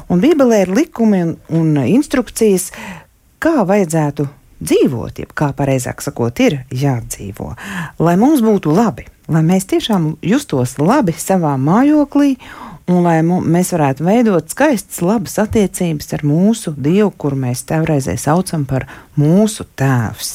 [0.08, 2.70] Un Bībelē ir likumi un, un instrukcijas,
[3.40, 4.28] kā vajadzētu
[4.62, 7.52] dzīvot, jeb kā pareizāk sakot, ir jādzīvo,
[8.02, 12.36] lai mums būtu labi, lai mēs tiešām justos labi savā mājoklī
[12.90, 18.66] un lai mēs varētu veidot skaistas, labas attiecības ar mūsu Dievu, kuru mēs tevrēzē saucam
[18.68, 20.34] par mūsu tēvs.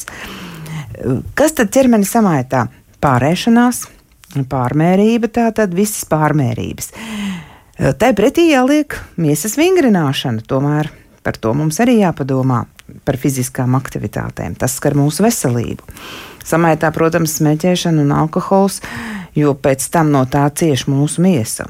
[1.38, 2.66] Kas tad ķermeni samaitā?
[2.98, 3.84] Pārēšanās,
[4.50, 6.90] pārmērība, tā tad visas pārmērības.
[8.00, 10.90] Tā pretī jāliek miesas vingrināšana, tomēr
[11.22, 12.64] par to mums arī jāpadomā
[13.04, 14.56] par fiziskām aktivitātēm.
[14.58, 15.84] Tas skar mūsu veselību.
[16.48, 18.80] Samaitā, protams, smēķēšana un alkohols,
[19.36, 21.68] jo pēc tam no tā cieš mūsu miesa.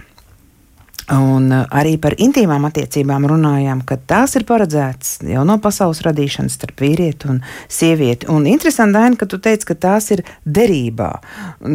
[1.09, 6.59] Un uh, arī par intīmām attiecībām runājām, ka tās ir paredzētas jau no pasaules radīšanas
[6.59, 8.29] starp vīrieti un sievieti.
[8.29, 11.15] Un interesanti, Daina, ka tu teici, ka tās ir derībā.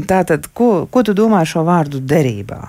[0.10, 2.62] Tātad, ko, ko tu domā ar šo vārdu derībā?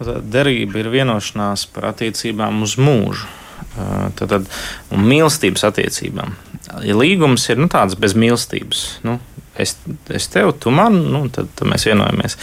[0.00, 3.28] Derība ir vienošanās par attiecībām uz mūžu.
[3.76, 4.50] Tad, tad,
[4.94, 6.36] un mīlestības attiecībām.
[6.86, 9.18] Ja līgums ir nu, tāds bez mīlestības, nu,
[9.60, 9.74] es,
[10.12, 12.38] es tev, tu man, nu, tad, tad mēs vienojamies.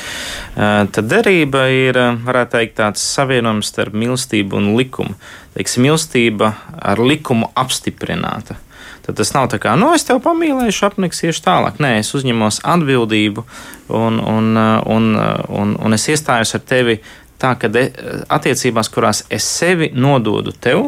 [0.55, 5.17] Tad derība ir, varētu teikt, tāds savienojums starp mīlestību un likumu.
[5.57, 8.59] Teiksim, mīlestība ar likumu apstiprināta.
[9.03, 11.81] Tad tas nav tā kā, nu, es tevi pamīlēšu, apniksiešu tālāk.
[11.83, 13.43] Nē, es uzņemos atbildību
[13.91, 14.53] un, un,
[14.95, 15.09] un,
[15.51, 17.01] un, un es iestājos ar tevi
[17.41, 17.67] tā, ka
[18.31, 20.85] attiecībās, kurās es sevi nododu tev,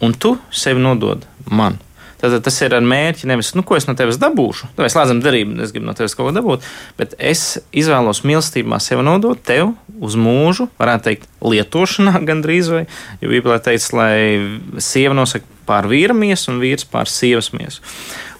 [0.00, 1.80] un tu sevi nodod man.
[2.16, 4.70] Tad tas ir ar mērķi nevis, nu, ko es no tevis dabūšu.
[4.78, 6.64] Mēs slēdzam darību, es gribu no tevis kaut ko dabūt,
[6.96, 12.86] bet es izvēlos mīlestībā sevi nodot tev uz mūžu, varētu teikt, lietošanā gandrīz vai,
[13.20, 17.84] jo Bībelē teica, lai sieva nosaka pār vīra miesu un vīrs pār sievas miesu.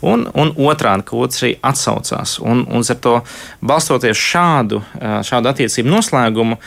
[0.07, 2.37] Un, un otrādi, ka otrs arī atsaucās.
[2.45, 3.15] Un, un ar to
[3.65, 4.83] balstoties šādu,
[5.27, 6.61] šādu attiecību noslēgumu,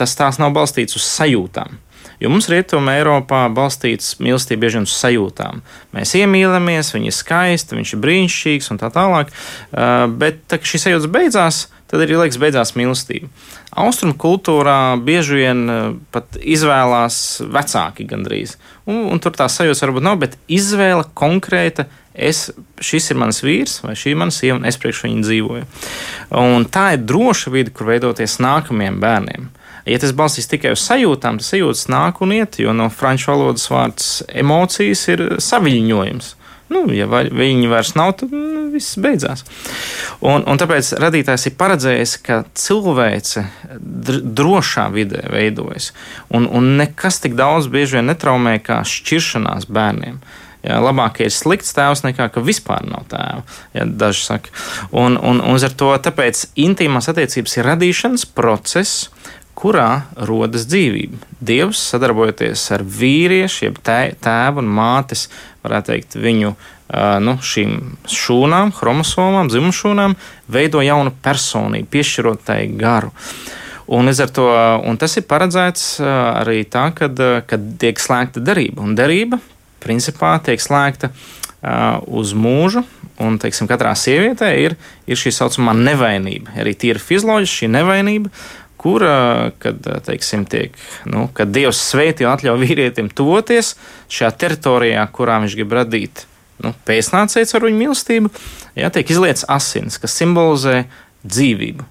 [0.00, 1.78] tas tās nav balstīts uz sajūtām.
[2.18, 5.60] Jo mums rietumē Eiropā balstīts mīlestība bieži uz sajūtām.
[5.94, 9.30] Mēs iemīlamies, viņa ir skaista, viņš ir brīnišķīgs un tā tālāk.
[9.70, 13.30] Uh, bet, tā, šī sajūta beidzās, tad arī liekas, beidzās mīlestība.
[13.78, 17.20] Austrumu kultūrā bieži vien uh, pat izvēlās
[17.54, 18.56] vecāki gandrīz.
[18.88, 21.86] Un, un tur tā sajūta varbūt nav, bet izvēle konkrēta.
[22.18, 22.48] Es,
[22.82, 25.68] šis ir mans vīrs, vai šī ir mana sieva, un es priekš viņu dzīvoju.
[26.34, 29.46] Un tā ir droša vide, kur veidoties nākamajiem bērniem.
[29.86, 33.68] Ja tas balstīs tikai uz sajūtām, tad sajūtas nāk un iet, jo no franču valodas
[33.70, 36.34] vārds emocijas ir saviņojums.
[36.68, 39.44] Nu, ja viņi vairs nav, tad nu, viss beidzās.
[40.20, 43.44] Un, un tāpēc radītājs ir paredzējis, ka cilvēce
[44.40, 45.94] drošā vidē veidojas.
[46.28, 50.20] Un, un nekas tik daudz bieži vien netraumē kā šķiršanās bērniem.
[50.66, 53.44] Jā, labāk ir slikts tēvs nekā ka vispār nav tēva.
[53.76, 54.52] Jā, daži saka.
[54.90, 59.06] Un, un, un ar to tāpēc intīmās attiecības ir radīšanas process,
[59.58, 61.18] kurā rodas dzīvība.
[61.42, 65.26] Dievs, sadarbojoties ar vīriešu, jeb tēvu un mātes,
[65.66, 66.54] varētu teikt, viņu
[67.24, 70.14] nu, šīm šūnām, chromosomām, dzimumšūnām,
[70.48, 73.12] veido jaunu personību, piešķirot tai garu.
[73.88, 74.46] Un, to,
[74.84, 77.18] un tas ir paredzēts arī tā, kad,
[77.48, 78.84] kad tiek slēgta derība.
[78.84, 79.40] Un derība,
[79.80, 81.10] principā, tiek slēgta
[82.06, 82.84] uz mūžu.
[83.18, 84.76] Un, teiksim, katrā sievietē ir,
[85.10, 86.52] ir šī saucamā nevainība.
[86.62, 88.30] Arī tīra fizioloģiski šī nevainība
[88.78, 89.04] kur,
[89.62, 90.76] kad, teiksim, tiek,
[91.10, 93.74] nu, kad Dievs sveitī un atļauj vīrietim toties
[94.06, 96.24] šajā teritorijā, kurā viņš grib radīt
[96.64, 98.32] nu, pēcnācējs ar viņu mīlestību,
[98.78, 100.82] jā, tiek izlietas asins, kas simbolizē
[101.26, 101.86] dzīvību.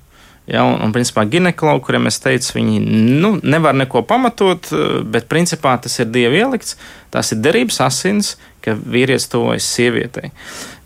[0.48, 2.78] Ja, un, un, principā, ginekologi, kuriem es teicu, viņi
[3.20, 4.70] nu, nevar neko pamatot,
[5.04, 6.78] bet, principā, tas ir dieva ielikts.
[7.12, 8.30] Tās ir derības asins,
[8.64, 10.32] ka vīrietis tuvojas sievietei.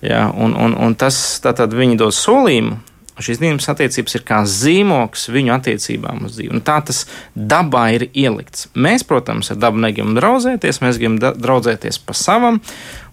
[0.01, 2.79] Ja, un, un, un tas tātad viņi dod solījumu
[3.21, 6.55] Šīs dzīves attiecības ir kā zīmoks viņu attiecībām uz dzīvi.
[6.57, 7.03] Nu, tā tas
[7.35, 8.67] dabā ir ielikts.
[8.73, 12.59] Mēs, protams, ar dabu negribam draudzēties, mēs gribam draudzēties pa savam,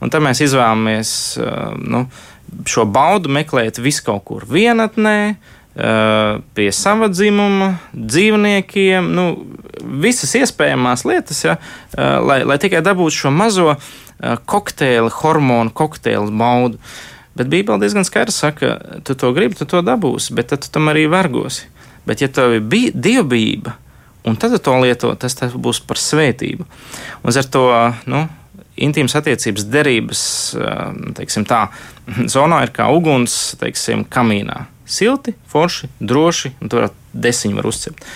[0.01, 1.12] un tad mēs izvēlamies
[1.85, 2.07] nu,
[2.68, 5.18] šo baudu meklēt vis kaut kur vienatnē,
[6.59, 9.27] pie sava dzimuma, dzīvniekiem, nu,
[10.03, 11.59] visas iespējamās lietas, ja,
[11.94, 13.77] lai, lai tikai dabūtu šo mazo
[14.51, 16.81] kokteili, hormonu kokteili baudu.
[17.38, 18.72] Bet Bībele diezgan skaidri saka,
[19.07, 21.68] tu to gribi, tu to dabūsi, bet tu tam arī vergosi.
[22.09, 23.74] Bet, ja tev ir dievbijība,
[24.27, 26.66] un tad tu to lieto, tas būs par svētību.
[27.22, 27.64] Un ar to
[28.11, 28.24] nu,
[28.81, 30.22] intīmas attiecības derības
[31.18, 31.66] teiksim, tā,
[32.35, 34.64] zonā ir kā uguns teiksim, kamīnā.
[34.88, 38.07] Silti, forši, droši, un tur desiņi var uzcept.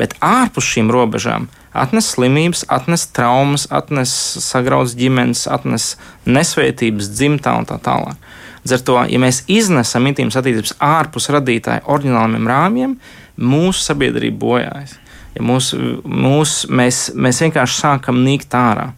[0.00, 4.12] Bet ārpus šīm robežām atnes slimības, atnes traumas, atnes
[4.42, 5.94] sagrauts ģimenes, atnes
[6.26, 8.29] nesvētības dzimtā un tā tālāk.
[8.60, 12.96] Līdz ar to, ja mēs iznesam intīmas attiecības ārpus radītāja oriģināliem rāmjiem,
[13.40, 14.98] mūsu sabiedrība bojājas.
[15.36, 15.72] Ja mūs,
[16.04, 18.90] mūs, mēs, mēs vienkārši sākam nīkt ārā.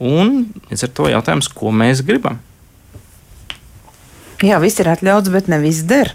[0.00, 2.40] Un līdz ar to jautājums, ko mēs gribam?
[4.44, 6.14] Jā, viss ir atļauts, bet ne viss der.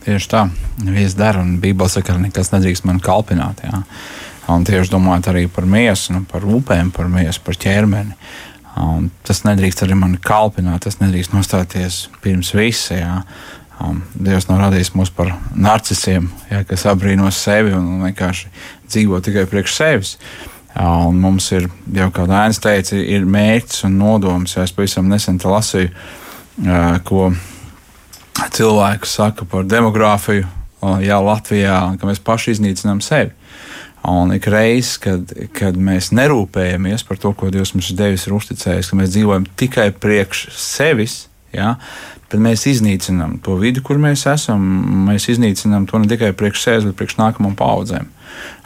[0.00, 0.46] Tieši tā,
[0.80, 3.62] viss der, un Bībelē saka, ka nekas nedrīkst man kalpināt.
[3.66, 3.82] Jā.
[4.50, 8.16] Un tieši domājot arī par miesu, nu, par upēm, par miesu, par ķermeni.
[8.78, 12.94] Un tas nedrīkst arī mani kalpināt, tas nedrīkst nostāties pirms visa.
[12.94, 13.16] Jā.
[13.80, 18.50] Um, Dievs nav radījis mūs par narcisiem, jā, kas apbrīno sevi un vienkārši
[18.90, 20.14] dzīvo tikai priekš sevis.
[20.80, 24.54] Un mums ir, jau kā Dainis teica, ir mērķis un nodoms.
[24.54, 25.90] Jā, es pavisam nesen lasīju,
[27.08, 27.32] ko
[28.54, 30.46] cilvēki saka par demogrāfiju
[31.04, 33.34] jā, Latvijā, ka mēs paši iznīcinām sevi.
[34.08, 38.38] Un ik reiz, kad, kad mēs nerūpējamies par to, ko Dievs mums ir devis un
[38.38, 41.16] uzticējis, ka mēs dzīvojam tikai priekš sevis,
[41.52, 41.74] ja,
[42.32, 44.64] tad mēs iznīcinām to vidi, kur mēs esam.
[45.08, 48.08] Mēs iznīcinām to ne tikai priekš sevis, bet priekš nākamajām paudzēm.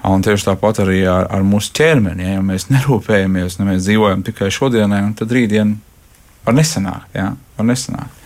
[0.06, 2.26] Un tieši tāpat arī ar, ar mūsu ķermeni.
[2.26, 5.78] Ja, ja mēs nerūpējamies, ne mēs dzīvojam tikai šodienai, tad rītdien
[6.44, 7.10] var nesanākt.
[7.16, 8.23] Ja, var nesanākt.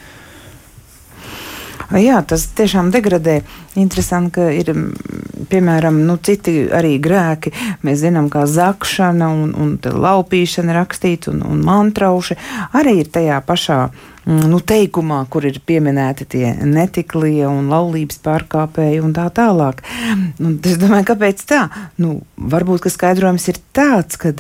[1.97, 3.39] Jā, tas tiešām degradē.
[3.81, 4.75] Interesanti, ka ir
[5.49, 7.55] piemēram nu, citi arī grēki.
[7.87, 12.37] Mēs zinām, kā zakšana un, un laupīšana rakstīts un, un mantrauši
[12.77, 13.81] arī ir tajā pašā
[14.29, 19.81] nu, teikumā, kur ir pieminēti tie netiklie un laulības pārkāpēji un tā tālāk.
[20.43, 21.63] Un es domāju, kāpēc tā?
[21.97, 24.35] Nu, varbūt, ka skaidrojums ir tāds, ka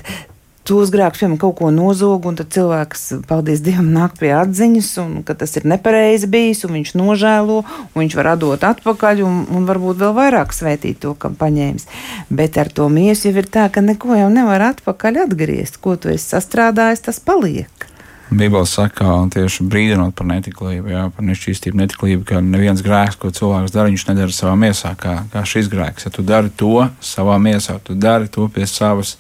[0.68, 5.16] tos grēkus, piemēram, kaut ko nozog, un tad cilvēks, paldies Dievam, nāk pie atziņas, un
[5.26, 9.68] ka tas ir nepareizi bijis, un viņš nožēlo, un viņš var atdot atpakaļ, un, un
[9.68, 11.88] varbūt vēl vairāk svētīt to, kam paņēmis.
[12.28, 15.81] Bet ar to miesu jau ir tā, ka neko jau nevar atpakaļ atgriezt.
[15.83, 17.88] Ko tu esi sastrādājis, tas paliek.
[18.29, 23.73] Bībeli saka, tieši brīdinot par netiklību, jā, par nešķīstību, netiklību, ka neviens grēks, ko cilvēks
[23.73, 26.05] dara, viņš nedara savā miesā, kā, kā šis grēks.
[26.05, 29.14] Ja tu dari to savā miesā, tu dari to pie savas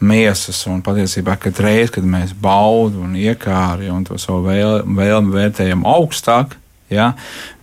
[0.00, 0.60] miesas.
[0.68, 5.86] Un patiesībā, kad reiz, kad mēs baudu un iekāri un to savu vēlmi vēl, vērtējam
[5.88, 6.58] augstāk,
[6.90, 7.12] Ja?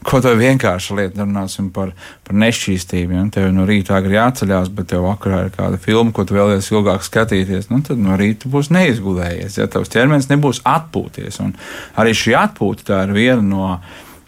[0.07, 1.91] Ko tā vienkārša lieta, runāsim par,
[2.27, 3.17] par nešķīstību.
[3.17, 3.25] Ja?
[3.35, 7.05] Tev no rīta agri jāceļās, bet tev vakarā ir kāda filma, ko tu vēlies ilgāk
[7.05, 7.71] skatīties.
[7.73, 11.41] Nu, tad no rīta būs neizgulējies, ja tavs ķermenis nebūs atpūties.
[11.43, 11.57] Un
[11.99, 13.73] arī šī atpūta ir viena no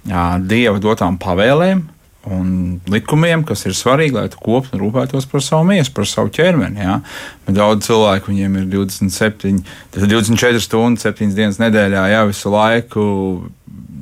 [0.08, 1.88] jā, dieva dotām pavēlēm,
[2.30, 6.82] un likumiem, kas ir svarīgi, lai tu un rūpētos par savu miesu, par savu ķermeni.
[6.84, 7.00] Ja?
[7.46, 9.64] Bet daudz cilvēku viņiem ir 27,
[9.96, 13.06] 24 stundas, 7 dienas nedēļā, jau visu laiku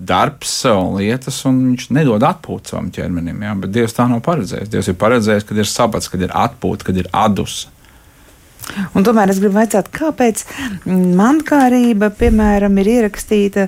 [0.08, 3.42] darbs un lietas, un viņš nedod atpūtu savam ķermenim.
[3.44, 3.56] Ja?
[3.62, 4.72] Bet Dievs tā nav paredzējis.
[4.74, 7.66] Dievs ir paredzējis, kad ir sabats, kad ir atpūta, kad ir adus.
[8.98, 10.42] Un tomēr es gribu jautāt, kāpēc
[10.88, 13.68] mankārība, piemēram, ir ierakstīta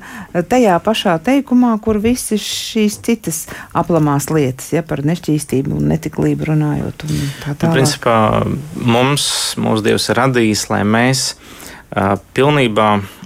[0.52, 3.46] tajā pašā teikumā, kur visas šīs citas
[3.78, 7.08] aplamās lietas, ja par nešķīstību un netiklību runājot.
[7.08, 7.64] Un tā tālāk.
[7.64, 8.18] Nu, principā
[8.76, 9.30] mums,
[9.62, 13.19] mūsu Dievs ir radījis, lai mēs uh, pilnībā Uh,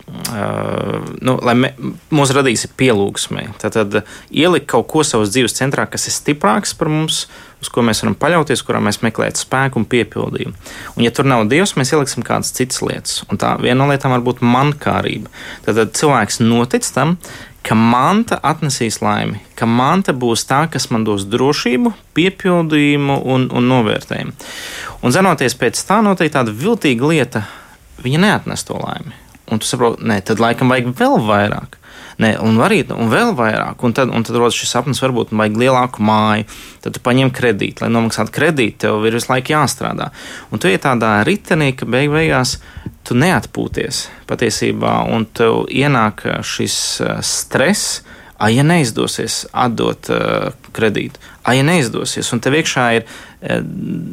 [1.22, 1.72] nu, lai me,
[2.14, 3.48] mūs radīs pielūgsmē.
[3.62, 3.98] Tad, tad
[4.30, 7.24] ielikt kaut ko savas dzīves centrā, kas ir stiprāks par mums,
[7.64, 10.54] uz ko mēs varam paļauties, kurā mēs meklējam spēku un piepildījumu.
[10.96, 13.24] Un, ja tur nav Dievs, mēs ieliksim kādas citas lietas.
[13.32, 15.32] Un tā viena no lietām var būt mankārība.
[15.66, 17.18] Tad, tad cilvēks notic tam,
[17.64, 23.72] ka manta atnesīs laimi, ka manta būs tā, kas man dos drošību, piepildījumu un, un
[23.72, 24.36] novērtējumu.
[25.04, 27.46] Un zinoties pēc tā, noteikti tāda viltīga lieta,
[28.04, 29.23] viņa neatnes to laimi
[29.54, 31.80] un tu saproti, nē, tad laikam vajag vēl vairāk.
[32.22, 35.58] Nē, un arī un vēl vairāk, un tad, un tad rodas šis sapnis, varbūt vajag
[35.58, 36.46] lielāku māju.
[36.84, 40.12] Tad tu paņem kredītu, lai nomaksātu kredītu, tev ir visu laiku jāstrādā.
[40.54, 42.60] Un tu iet tādā ritenī, ka beig beigās
[43.08, 48.02] tu neatpūties patiesībā, un tev ienāk šis uh, stress.
[48.44, 53.06] A, ja neizdosies atdot uh, kredītu, a, ja neizdosies, un tev iekšā ir,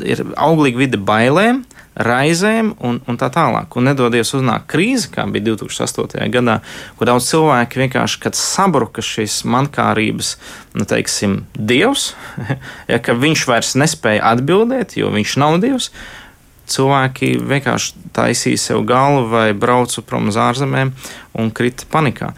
[0.06, 3.74] ir auglīga vide bailēm, uh, raizēm un, un tā tālāk.
[3.76, 6.22] Un nedodies uznāk krīze, kā bija 2008.
[6.32, 6.60] gadā,
[6.98, 10.36] kur daudz cilvēku vienkārši, kad sabruka šīs mankārības,
[10.78, 12.12] nu, teiksim, dievs,
[12.90, 15.90] ja, ka viņš vairs nespēja atbildēt, jo viņš nav dievs
[16.70, 20.92] cilvēki vienkārši taisīja sev galvu vai brauca prom uz ārzemēm
[21.38, 22.32] un krita panikā.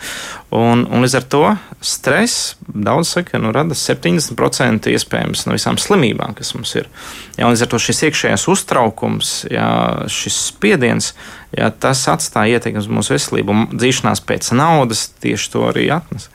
[0.53, 1.43] Un, un līdz ar to
[1.85, 6.91] stress daudz saka, nu, rada 70% iespējams no visām slimībām, kas mums ir.
[7.39, 9.69] Ja, līdz ar to šis iekšējais uztraukums, ja,
[10.13, 11.13] šis spiediens,
[11.57, 13.57] ja, tas atstāja ietekmi uz mūsu veselību.
[13.57, 16.29] Un dzīšanās pēc naudas tieši to arī atnes.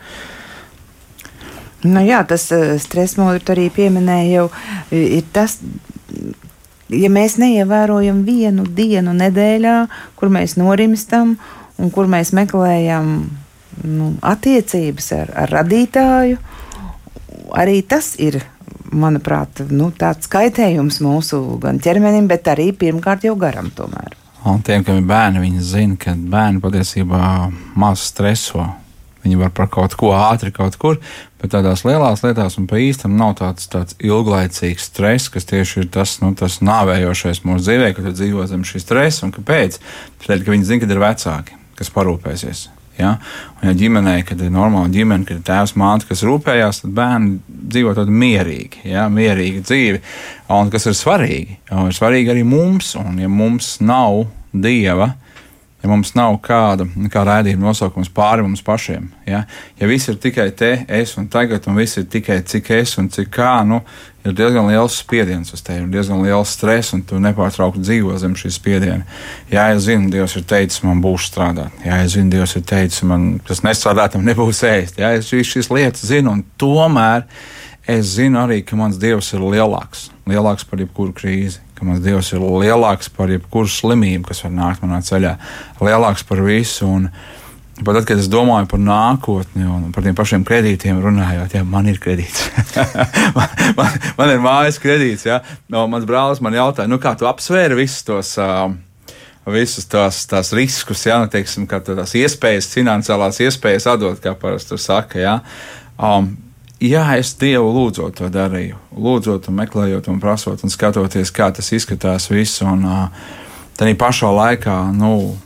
[1.86, 4.48] Nu jā, tas eh, stress modelis arī pieminēja, jau
[4.98, 5.60] ir tas,
[6.94, 9.78] ja mēs neievērojam vienu dienu nedēļā,
[10.16, 11.36] kur mēs norimstam
[11.78, 13.12] un kur mēs meklējam
[13.84, 16.38] nu, attiecības ar, ar radītāju,
[17.58, 18.42] arī tas ir.
[18.88, 23.68] Manuprāt, nu, tāds kaitējums mūsu gan ķermenim, bet arī pirmkārt jau garam.
[23.76, 24.16] Tomēr.
[24.48, 27.20] Un tiem, kam ir bērni, viņi zina, ka bērni patiesībā
[27.76, 28.64] maz streso
[29.28, 31.02] Viņi var par kaut ko ātri kaut kur,
[31.42, 35.92] bet tādās lielās lietās un pa īstam nav tāds, tāds ilglaicīgs stress, kas tieši ir
[35.92, 39.26] tas, nu, tas nāvējošais mūsu dzīvē, ka tu dzīvo zem šī stresa.
[39.28, 39.82] Un kāpēc?
[40.24, 42.64] Tāpēc, ka viņi zina, ka ir vecāki, kas parūpēsies.
[42.96, 43.18] Ja?
[43.58, 47.38] Un, ja ģimenē, kad ir normāla ģimene, kad ir tēvs, māte, kas rūpējās, tad bērni
[47.76, 49.10] dzīvo tādu mierīgu, ja?
[49.12, 50.02] mierīgu dzīvi.
[50.56, 51.60] Un kas ir svarīgi?
[51.68, 54.24] Ir svarīgi arī mums, un ja mums nav
[54.56, 55.12] dieva,
[55.88, 59.08] ja mums nav kāda kā raidījuma nosaukums pāri mums pašiem.
[59.28, 59.46] Ja,
[59.80, 63.08] ja viss ir tikai te, es un tagad, un viss ir tikai cik es un
[63.14, 63.80] cik kā, nu,
[64.28, 68.36] ir diezgan liels spiediens uz tevi, ir diezgan liels stress, un tu nepārtraukti dzīvo zem
[68.38, 69.06] šī spiediena.
[69.52, 71.86] Jā, es zinu, Dievs ir teicis, man būs strādāt.
[71.86, 75.00] Jā, es zinu, Dievs ir teicis, man tas nestrādātam nebūs ēst.
[75.00, 77.24] Jā, es šīs, šīs lietas zinu, un tomēr
[77.88, 82.34] es zinu arī, ka mans Dievs ir lielāks, lielāks par jebkuru krīzi ka mans Dievs
[82.34, 85.36] ir lielāks par jebkuru slimību, kas var nākt manā ceļā,
[85.84, 86.88] lielāks par visu.
[86.90, 87.12] Un,
[87.78, 91.86] Pat tad, kad es domāju par nākotni un par tiem pašiem kredītiem, runājot, ja man
[91.86, 92.48] ir kredīts,
[93.38, 95.28] man, man, man ir mājas kredīts.
[95.28, 95.44] Ja?
[95.70, 98.34] No, mans brālis man jautāja, nu, kā tu apsvēri visus tos.
[98.42, 98.74] Uh,
[99.48, 105.22] Visus tās, tās riskus, ja nu, teiksim, tās iespējas, finansiālās iespējas atdot, kā parasti saka.
[105.22, 105.36] Ja?
[105.96, 106.34] Um,
[106.84, 108.78] jā, es Dievu lūdzot to darīju.
[108.98, 112.30] Lūdzot, un meklējot, un prasot, un skatoties, kā tas izskatās.
[112.32, 112.86] Visu, un
[113.78, 115.38] tā pašā laikā, nu,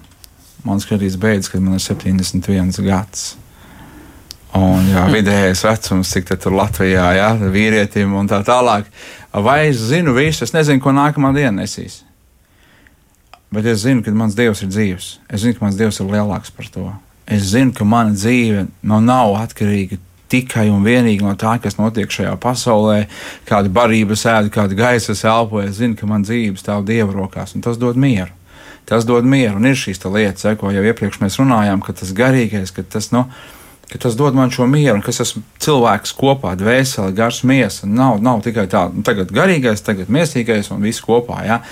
[0.68, 3.36] mans kredīts beidzas, kad man ir 71 gads.
[4.58, 8.90] Un jā, vidējais vecums, cik tur Latvijā ir, ja, vīrietim un tā tālāk.
[9.32, 10.44] Vai es zinu visu?
[10.44, 12.02] Es nezinu, ko nākamā diena nesīs.
[13.52, 15.08] Bet es zinu, ka mans dievs ir dzīves.
[15.32, 16.90] Es zinu, ka mans dievs ir lielāks par to.
[17.32, 20.00] Es zinu, ka mana dzīve nu, nav atkarīga
[20.32, 23.06] tikai un vienīgi no tā, kas notiek šajā pasaulē,
[23.50, 25.62] kāda barība sēž, kāda gaisa elpo.
[25.64, 28.32] Es zinu, ka man dzīve stāv Dieva rokās, un tas dod mieru.
[28.90, 32.74] Tas dod mieru, un ir šīs lietas, ko jau iepriekš mēs runājām, ka tas garīgais,
[32.76, 33.28] ka tas, nu,
[33.92, 37.88] ka tas dod man šo mieru, un ka es esmu cilvēks kopā, dvēseli, gars, miesa.
[37.88, 41.44] Nav, nav tikai tā, nu, tagad garīgais, tagad miesīgais un viss kopā.
[41.48, 41.64] Ja?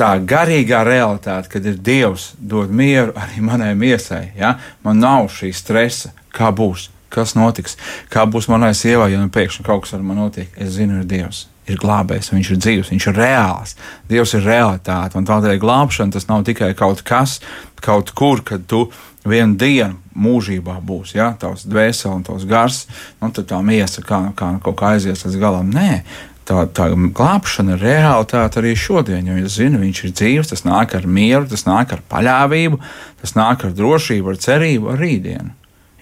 [0.00, 4.30] tā garīgā realitāte, kad ir Dievs, dod mieru arī manai miesai.
[4.38, 4.54] Ja?
[4.86, 7.76] Man nav šī stresa, kā būs kas notiks,
[8.12, 10.50] kā būs manai sievai, ja nu pēkšņi kaut kas ar mani notiek.
[10.56, 11.46] Es zinu, ir Dievs.
[11.70, 13.76] Ir glābējs, viņš ir dzīves, viņš ir reāls.
[14.10, 17.38] Dievs ir realitāte, un tādēļ glābšana tas nav tikai kaut kas,
[17.84, 18.88] kaut kur, kad tu
[19.28, 22.80] vienu dienu mūžībā būs, ja tavs dvēseli un tavs gars,
[23.20, 25.70] nu tad tā miesa kā, kā kaut kā aizies līdz galam.
[25.70, 26.00] Nē,
[26.48, 30.96] tā, tā glābšana ir realitāte arī šodien, jo es zinu, viņš ir dzīves, tas nāk
[30.98, 32.80] ar mieru, tas nāk ar paļāvību,
[33.22, 35.54] tas nāk ar drošību, ar cerību, ar rītdienu.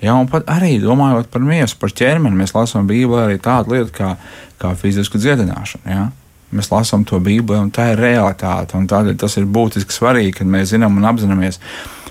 [0.03, 3.95] Ja, un pat arī domājot par miesu, par ķermeni, mēs lasām Bībelē arī tādu lietu
[3.97, 4.15] kā,
[4.63, 5.91] kā fizisku dziedināšanu.
[5.91, 6.09] Ja?
[6.55, 8.79] Mēs lasām to Bībelē, un tā ir realitāte.
[8.79, 11.59] Tādēļ tas ir būtiski svarīgi, kad mēs zinām un apzināmies,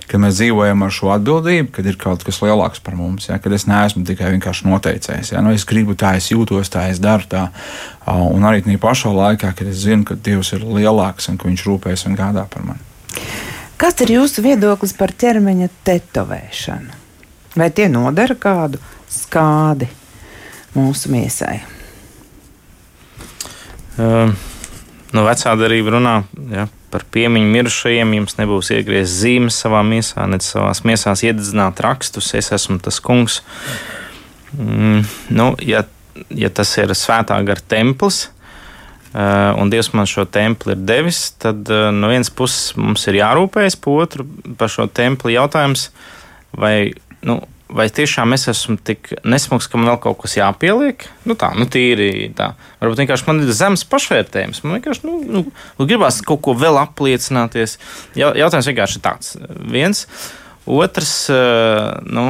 [0.08, 3.30] ka mēs dzīvojam ar šo atbildību, kad ir kaut kas lielāks par mums.
[3.32, 3.40] Ja?
[3.44, 5.34] Kad es neesmu tikai vienkārši noteicējis.
[5.38, 5.46] Ja?
[5.46, 7.48] Nu, es gribu tā, es jūtos tā, es daru tā.
[8.08, 11.66] Un arī tajā pašā laikā, kad es zinu, ka Dievs ir lielāks un ka Viņš
[11.72, 12.84] rūpēs un gādā par mani.
[13.80, 17.07] Kāds ir jūsu viedoklis par ķermeņa tetovēšanu?
[17.58, 18.80] Vai tie nodara kādu
[19.10, 19.88] skādi
[20.76, 21.58] mūsu miesai?
[23.98, 24.30] Uh,
[25.18, 26.16] no vecā darība runā
[26.54, 28.14] ja, par piemiņu mirušajiem.
[28.20, 32.34] Jums nebūs iegriezts zīmes savā miesā, ne savā miesā iededzināt rakstus.
[32.38, 33.42] Es esmu tas kungs.
[34.54, 35.02] Mm,
[35.34, 35.82] nu, ja,
[36.30, 38.28] ja tas ir svētā gara templis,
[39.18, 43.16] Uh, un Dievs man šo templi ir devis, tad uh, no vienas puses mums ir
[43.22, 44.26] jārūpējas par otru
[44.60, 45.88] par šo templi jautājums,
[46.52, 46.92] vai
[47.26, 47.40] nu,
[47.70, 51.06] vai tiešām es esmu tik nesmugs, ka man vēl kaut kas jāpieliek?
[51.28, 52.54] Nu, tā, nu, tīri tā.
[52.82, 54.64] Varbūt vienkārši man ir zemes pašvērtējums.
[54.64, 55.46] Man vienkārši, nu, nu,
[55.80, 57.78] nu gribās kaut ko vēl apliecināties.
[58.18, 59.34] Jautājums vienkārši ir tāds.
[59.68, 60.06] Viens.
[60.68, 62.26] Otrs, eh, nu,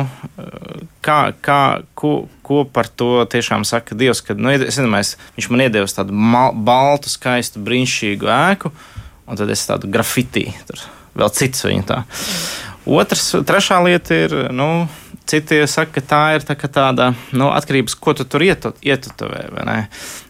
[1.01, 1.61] kā, kā,
[1.97, 2.11] ko,
[2.45, 6.53] ko par to tiešām saka Dievs, kad nu, es iedomājos, viņš man iedevis tādu mal,
[6.53, 8.69] baltu, skaistu, brīnišķīgu ēku,
[9.25, 10.85] un tad es tādu grafitī, tur
[11.17, 11.99] vēl cits viņa tā.
[12.87, 14.87] Otrs, trešā lieta ir, nu,
[15.27, 19.43] citi saka, ka tā ir tā tāda nu, atkarības, ko tu tur ietuvē.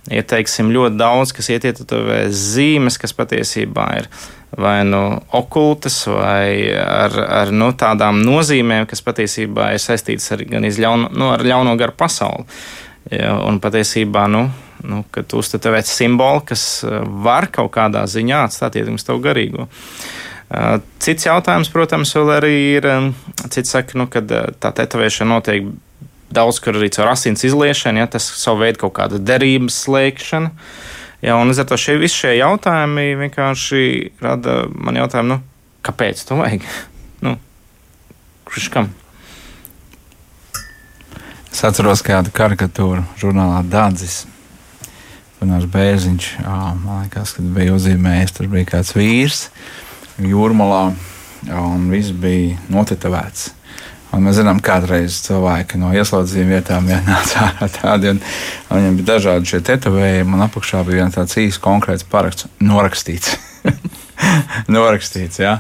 [0.10, 4.10] Ir teiksim, ļoti daudz, kas ietuvē zīmes, kas patiesībā ir
[4.58, 11.12] vai nu okultas, vai ar, ar nu, tādām nozīmēm, kas patiesībā ir saistītas ar, ļauno,
[11.14, 12.48] nu, ar ļauno garu pasauli.
[13.12, 14.48] Ja, un patiesībā, nu,
[14.88, 16.82] nu, kad uztver simbolu, kas
[17.24, 19.68] var kaut kādā ziņā atstāt ietekmi uz tavu garīgo.
[19.68, 22.86] Uh, Cits jautājums, protams, vēl arī ir,
[23.52, 25.66] cits saka, nu, ka tā tetovēšana notiek
[26.32, 30.54] daudz kur arī caur asins izliešanu, ja tas savu veidu kaut kāda derības slēgšana.
[31.26, 33.82] Ja, un līdz ar to šie visi šie jautājumi vienkārši
[34.24, 36.68] rada man jautājumu, nu, kāpēc to vajag?
[37.18, 37.32] Nu,
[38.46, 38.92] kurš kam?
[41.50, 44.28] Es atceros kādu karikatūru žurnālā Dārzs.
[45.40, 49.87] Gunārs Bērziņš, man liekas, kad bija uzzīmējis, tur bija kāds vīrs, uh,
[50.24, 50.82] jūrmalā,
[51.54, 53.52] un viss bija notetavēts.
[54.16, 58.22] Un mēs zinām, kādreiz cilvēki no ieslodzījuma vietām ienāca ārā tādi, un,
[58.70, 63.36] un viņiem bija dažādi šie tetovējumi, un apakšā bija viens tāds īsts konkrēts paraksts norakstīts.
[64.76, 65.42] norakstīts.
[65.44, 65.58] Jā.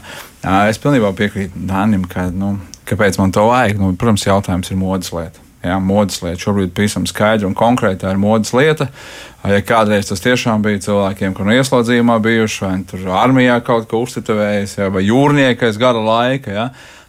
[0.69, 2.55] Es pilnībā piekrītu Dānim, ka, nu,
[2.87, 3.81] kāpēc man to vajag.
[3.83, 5.46] Nu, protams, jautājums ir modes lieta.
[5.67, 8.89] Jā, modes lieta šobrīd pavisam skaidra un konkrēta ir modes lieta.
[9.47, 14.01] Ja kādreiz tas tiešām bija cilvēkiem, kur no ieslodzījumā bijuši, vai tur armijā kaut ko
[14.03, 16.55] uztevējas, vai jūrniekais gada laika.
[16.55, 16.67] Jā.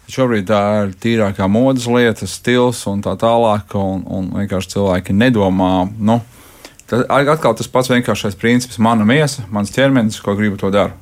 [0.08, 3.74] Šobrīd tā ir tīrākā modes lieta, stils un tā tālāk.
[3.76, 5.72] Un, un vienkārši cilvēki nedomā.
[5.98, 6.20] Nu,
[6.88, 10.96] tad atkal tas pats vienkāršais princips, mana miesa, mans ķermenis, ko gribu to daru.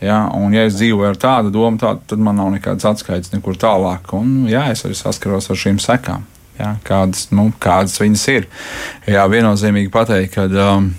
[0.00, 3.58] Ja, un, ja es dzīvoju ar tādu domu, tā, tad man nav nekādas atskaites nekur
[3.60, 4.08] tālāk.
[4.16, 6.24] Un, jā, es arī saskaros ar šīm sekām,
[6.60, 8.48] ja, kādas, nu, kādas viņas ir.
[9.10, 10.92] Jā, viennozīmīgi pateikt, ka um,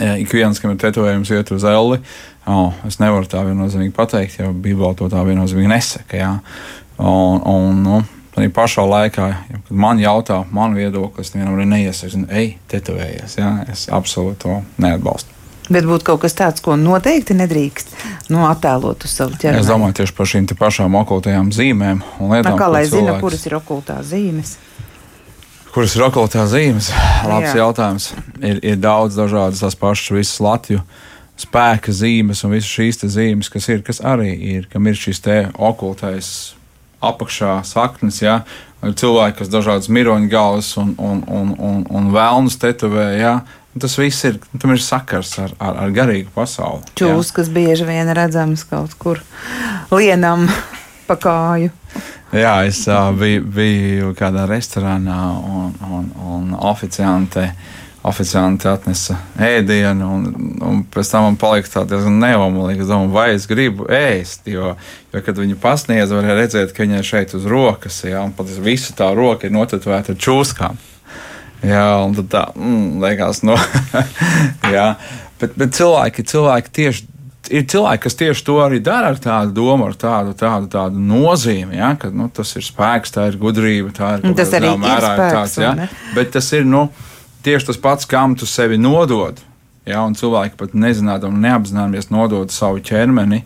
[0.00, 2.00] ik viens, kam ir tetovējums, iet uz elli.
[2.48, 6.16] Oh, es nevaru tā viennozīmīgi pateikt, jo Bībelē to tā viennozīmīgi nesaka.
[6.16, 6.36] Ja.
[6.98, 7.98] Un, un, nu,
[8.38, 13.34] Arī pašā laikā, kad man jautā, man viedoklis, nevienam arī neiesaku, ej, tetovējies.
[13.40, 15.37] Ja, es absolūti to neatbalstu.
[15.68, 17.92] Bet būtu kaut kas tāds, ko noteikti nedrīkst
[18.32, 19.60] nu, attēlot uz savu ķermeni.
[19.60, 22.54] Es domāju tieši par šīm pašām okultajām zīmēm un lietām.
[22.54, 22.94] Tā kā lai cilvēks...
[22.96, 24.54] zina, kuras ir okultās zīmes.
[25.74, 26.88] Kuras ir okultās zīmes?
[27.30, 27.60] Labs Jā.
[27.60, 28.10] jautājums.
[28.40, 31.06] Ir, ir daudz dažādas tās pašas visas Latvijas
[31.38, 35.36] spēka zīmes un visas šīs zīmes, kas ir, kas arī ir, kam ir šis te
[35.54, 36.54] okultais
[37.04, 38.40] apakšā saknes, ja,
[38.82, 43.34] ir cilvēki, kas dažādas miroņu galvas un, un, un, un, un vēlnus tetovē, ja,
[43.82, 46.86] Tas viss ir, tam ir sakars ar, ar, ar garīgu pasauli.
[46.98, 49.22] Čūskas, kas bieži vien redzams kaut kur
[49.94, 50.48] lienam
[51.08, 51.72] pa kāju.
[52.34, 57.52] Jā, es uh, biju, biju kādā restorānā un, un, un oficiante.
[58.08, 60.26] Oficiāli atnesa ēdienu, un,
[60.64, 62.84] un pēc tam man palika tā diezgan neomolīgi.
[62.84, 64.76] Es domāju, vai es gribu ēst, jo,
[65.12, 68.54] jo kad viņi pasniedz, varēja redzēt, ka viņa ir šeit uz rokas, ja, un pat
[68.62, 70.78] visu tā roka ir notetvēta ar čūskām.
[71.66, 73.56] Jā, un tad tā, mm, liekas, no.
[74.76, 74.92] jā,
[75.40, 77.06] bet, bet cilvēki, cilvēki tieši.
[77.48, 81.78] Ir cilvēki, kas tieši to arī dara ar tādu domu, ar tādu, tādu, tādu nozīmi,
[81.78, 85.54] ja, ka nu, tas ir spēks, tā ir gudrība, tā ir tas arī mērā, spēks,
[85.54, 86.90] tāds, ja, bet tas ir nu,
[87.46, 89.40] tieši tas pats, kam tu sevi nodod.
[89.88, 93.40] Ja, un cilvēki pat nezinām, neapzināmies nodot savu ķermeni,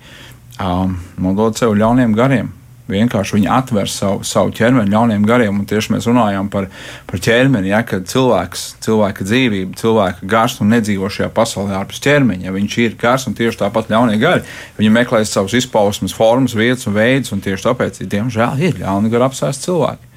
[0.58, 2.50] um, nodot sev ļauniem gariem
[2.90, 5.60] vienkārši viņi atver savu, savu ķermeni ļauniem gariem.
[5.60, 6.68] Un tieši mēs runājām par,
[7.08, 12.48] par ķermeni, ja, kad cilvēks, cilvēka dzīvība, cilvēka gars un nedzīvo šajā pasaulē ārpus ķermeņa.
[12.48, 14.46] Ja viņš ir gars un tieši tāpat ļaunie gari,
[14.78, 19.28] viņi meklē savus izpausmes, formas, vietas un veidus, un tieši tāpēc, diemžēl, ir ļauni gari
[19.30, 20.10] apsēst cilvēki.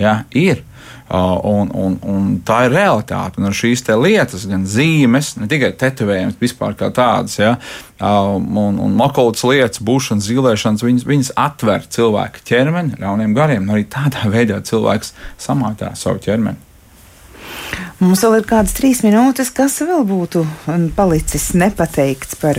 [0.00, 0.62] Ja, ir.
[1.12, 3.36] Uh, un, un, un tā ir realitāte.
[3.36, 7.50] Un šīs lietas, gan zīmes, ne tikai tetovējums, bet vispār kā tādas, ja,
[8.00, 13.68] uh, un, un makultas lietas, būšanas, zīlēšanas, viņas, viņas atver cilvēka ķermeni ļauniem gariem.
[13.68, 16.56] Arī tādā veidā cilvēks samātā savu ķermeni.
[18.00, 20.46] Mums vēl ir kādas trīs minūtes, kas vēl būtu
[20.96, 22.58] palicis nepateikts par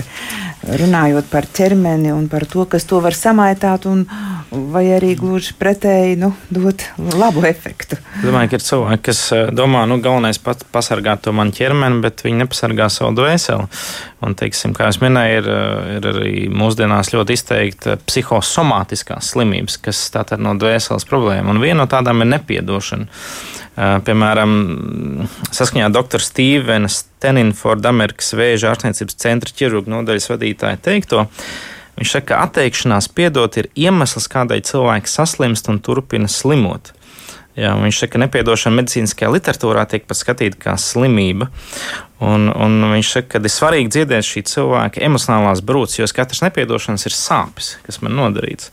[0.63, 4.05] runājot par ķermeni un par to, kas to var samaitāt, un,
[4.53, 6.85] vai arī gluži pretēji nu, dot
[7.17, 7.97] labu efektu.
[8.19, 12.01] Es domāju, ka ir cilvēki, kas eh, domā, nu, galvenais pats pasargāt to manu ķermeni,
[12.03, 13.67] bet viņi nepasargā savu dvēseli.
[14.23, 20.05] Un, teiksim, kā jau minēju, ir, eh, ir arī mūsdienās ļoti izteikta psihosomātiskās slimības, kas
[20.13, 21.53] tātad no dvēseles problēma.
[21.53, 23.09] Un viena no tādām ir nepiedošana.
[23.73, 26.21] Eh, piemēram, saskaņā ar dr.
[26.21, 31.23] Stevena Steninforda Amerikas Vēža ārstniecības centra ķirurgu nodaļas vadītāju teikto,
[31.99, 36.93] viņš saka, ka atteikšanās piedot ir iemesls, kādēļ cilvēks saslimst un turpina slimot.
[37.53, 41.51] Jā, viņš saka, ka nepiedošana medicīniskajā literatūrā tiek pat skatīta kā slimība.
[42.23, 47.05] Un, un viņš saka, ka ir svarīgi dziedēt šī cilvēka emocionālās brūces, jo katrs nepiedošanas
[47.05, 48.71] ir sāpes, kas man nodarīts.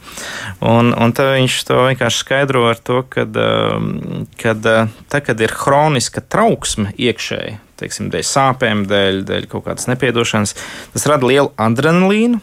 [0.64, 5.56] Un, un tad viņš to vienkārši skaidro ar to, ka, um, uh, tā, kad ir
[5.60, 10.56] hroniska trauksme iekšēji, teiksim, dēļ sāpēm, dēļ, dēļ kaut kādas nepiedošanas,
[10.96, 12.40] tas rada lielu adrenalīnu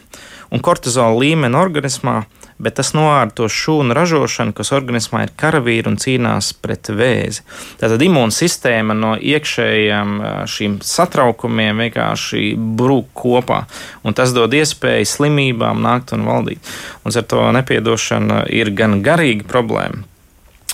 [0.50, 2.22] un kortizola līmeni organismā
[2.58, 7.44] bet tas noār to šūnu ražošanu, kas organismā ir karavīri un cīnās pret vēzi.
[7.80, 10.18] Tātad imūnsistēma no iekšējiem
[10.50, 13.64] šīm satraukumiem vienkārši brūk kopā,
[14.02, 16.76] un tas dod iespēju slimībām nākt un valdīt.
[17.06, 20.04] Un ar to nepiedošana ir gan garīga problēma.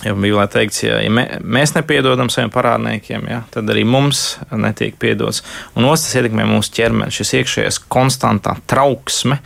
[0.02, 4.98] Ja bija teikts, ja, ja mē, mēs nepiedodam saviem parādniekiem, ja, tad arī mums netiek
[5.00, 5.44] piedots.
[5.78, 9.38] Un otrs, tas ietekmē mūsu ķermeni, šis iekšējais konstantā trauksme,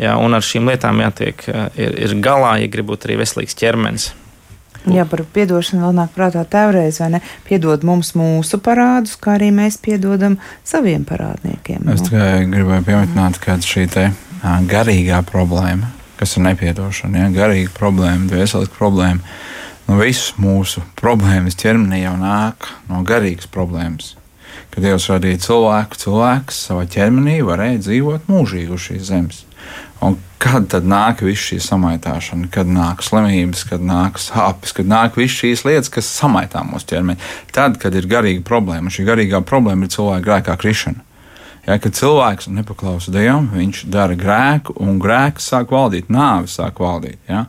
[0.00, 1.42] Jā, un ar šīm lietām jātiek
[1.76, 4.10] ir, ir galā, ja grib būt arī veselīgs ķermenis.
[4.88, 7.20] Jā, par atdošanu vēl nāk prātā tēvreiz, vai ne?
[7.44, 11.84] Piedod mums mūsu parādus, kā arī mēs piedodam saviem parādniekiem.
[11.92, 12.08] Es nu.
[12.08, 14.06] tikai gribēju pieminēt, ka šī te
[14.70, 19.36] garīgā problēma, kas ir nepiedošana, ja, garīga problēma, veselīga problēma,
[19.90, 24.14] nu, visas mūsu problēmas ķermenī jau nāk no garīgas problēmas.
[24.70, 29.40] Kad Dievs radīja cilvēku, cilvēks savā ķermenī varēja dzīvot mūžīgi uz šīs zemes.
[30.06, 35.18] Un kad tad nāk viss šī samaitāšana, kad nāk slimības, kad nāk sāpes, kad nāk
[35.18, 37.20] visas šīs lietas, kas samaitā mūsu ķermeni?
[37.52, 41.02] Tad, kad ir garīga problēma, šī garīgā problēma ir cilvēka grēkā krišana.
[41.66, 47.18] Ja, kad cilvēks nepaklausa Dievam, viņš dara grēku, un grēks sāk valdīt, nāve sāk valdīt.
[47.28, 47.44] Ja?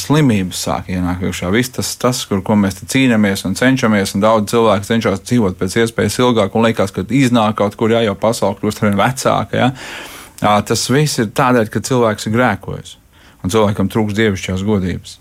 [0.00, 1.50] Slimības sāk ienākt iekšā.
[1.52, 5.76] Viss tas, tas kur, ko mēs cīnāmies un cenšamies, un daudz cilvēku cenšas dzīvot pēc
[5.84, 9.66] iespējas ilgāk, un liekas, ka iznāk kaut kur, ja jau pasaule kļūst ar vien vecāka.
[9.66, 10.56] Ja?
[10.66, 12.96] Tas viss ir tādēļ, ka cilvēks ir grēkojis,
[13.44, 15.18] un cilvēkam trūks dievišķās godības.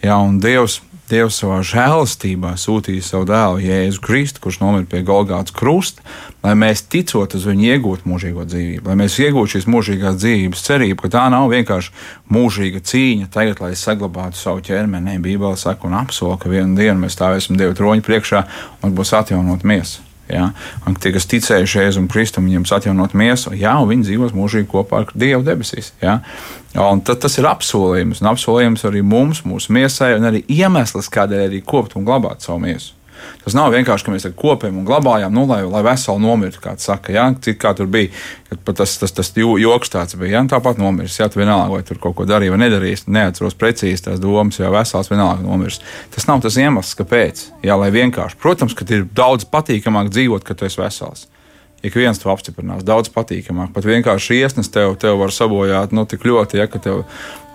[0.00, 0.78] Ja, un Dievs
[1.10, 6.04] Dievs savā žēlastībā sūtīja savu dēlu Jēzu Kristu, kurš nomira pie Golgāta krusta,
[6.44, 10.98] lai mēs ticot uz viņu iegūtu mūžīgo dzīvību, lai mēs iegūtu šīs mūžīgās dzīvības cerību,
[11.04, 11.94] ka tā nav vienkārši
[12.32, 15.10] mūžīga cīņa tagad, lai saglabātu savu ķermeni.
[15.10, 18.44] Nē, Bībele saka un apsola, ka vienā dienā mēs stāvēsim Dieva troņa priekšā
[18.84, 20.09] un būs atjaunot miesa.
[20.30, 20.50] Ja?
[20.86, 25.04] Un tie, kas ticējuši Jēzum Kristum, viņiem atjaunot miesu, jā, un viņi dzīvos mūžīgi kopā
[25.04, 25.92] ar Dievu debesīs.
[26.02, 26.20] Ja?
[26.78, 31.48] Un tad, tas ir apsolījums, un apsolījums arī mums, mūsu miesai, un arī iemesls, kādēļ
[31.48, 32.94] arī kopt un glabāt savu miesu.
[33.44, 37.12] Tas nav vienkārši, ka mēs kopējam un glabājam, nu, lai, lai veseli nomirtu, kā saka.
[37.14, 37.26] Ja?
[37.32, 38.12] Cik kā tur bija,
[38.68, 40.38] tas, tas, tas joks tāds bija.
[40.38, 40.44] Ja?
[40.54, 43.02] Tāpat nomirs, ja tu vienalga, vai tur kaut ko darīji vai nedarīji.
[43.10, 45.80] Neatceros precīzi tās domas, jo vesels vienalga nomirs.
[46.14, 47.44] Tas nav tas iemesls, kāpēc.
[47.66, 51.28] Jā, lai vienkārši, protams, ka ir daudz patīkamāk dzīvot, kad tu esi vesels.
[51.80, 52.84] Ik viens to apstiprinās.
[52.84, 53.70] Daudz patīkamāk.
[53.72, 57.06] Pat vienkārši iesnas tev, tev var sabojāt nu, tik ļoti, ja tev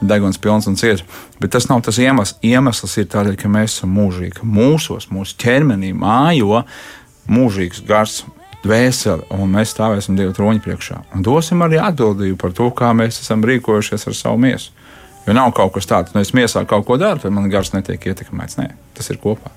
[0.02, 1.04] deguns pilns un ciets.
[1.40, 2.36] Bet tas nav tas iemesls.
[2.46, 4.46] Iemesls ir tādēļ, ka mēs esam mūžīgi.
[4.46, 6.64] Mūsos, mūsu ķermenī mājo
[7.32, 8.24] mūžīgs gars,
[8.66, 11.02] dvēseli, un mēs stāvēsim Dieva troņa priekšā.
[11.16, 14.74] Un dosim arī atbildību par to, kā mēs esam rīkojušies ar savu miesu.
[15.26, 18.12] Jo nav kaut kas tāds, nu es miesā kaut ko daru, tad man gars netiek
[18.12, 18.60] ietekmēts.
[18.62, 19.54] Nē, tas ir kopā.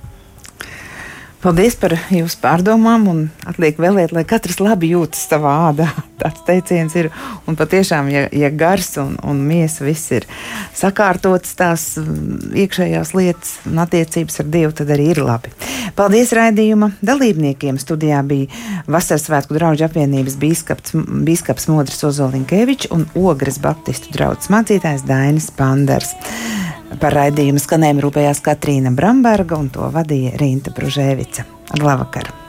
[1.39, 5.87] Paldies par jūsu pārdomām, un atliek vēlēt, lai katrs labi jūtas savā ādā.
[6.19, 7.13] Tāds teiciens ir.
[7.47, 10.27] Un patiešām, ja, ja gars un, un miesa viss ir
[10.75, 15.55] sakārtots, tās mm, iekšējās lietas un attiecības ar Dievu, tad arī ir labi.
[15.99, 17.79] Paldies raidījuma dalībniekiem.
[17.79, 25.07] Studijā bija Vasaras svētku draugu apvienības bīskaps, bīskaps Modris Ozolinkēvičs un Ogres Baptistu draugs mācītājs
[25.07, 26.17] Dainis Panders.
[26.97, 31.45] Par raidījumu skanējumu rūpējās Katrīna Bramberga un to vadīja Rīta Bružēvica.
[31.77, 32.48] Labvakar!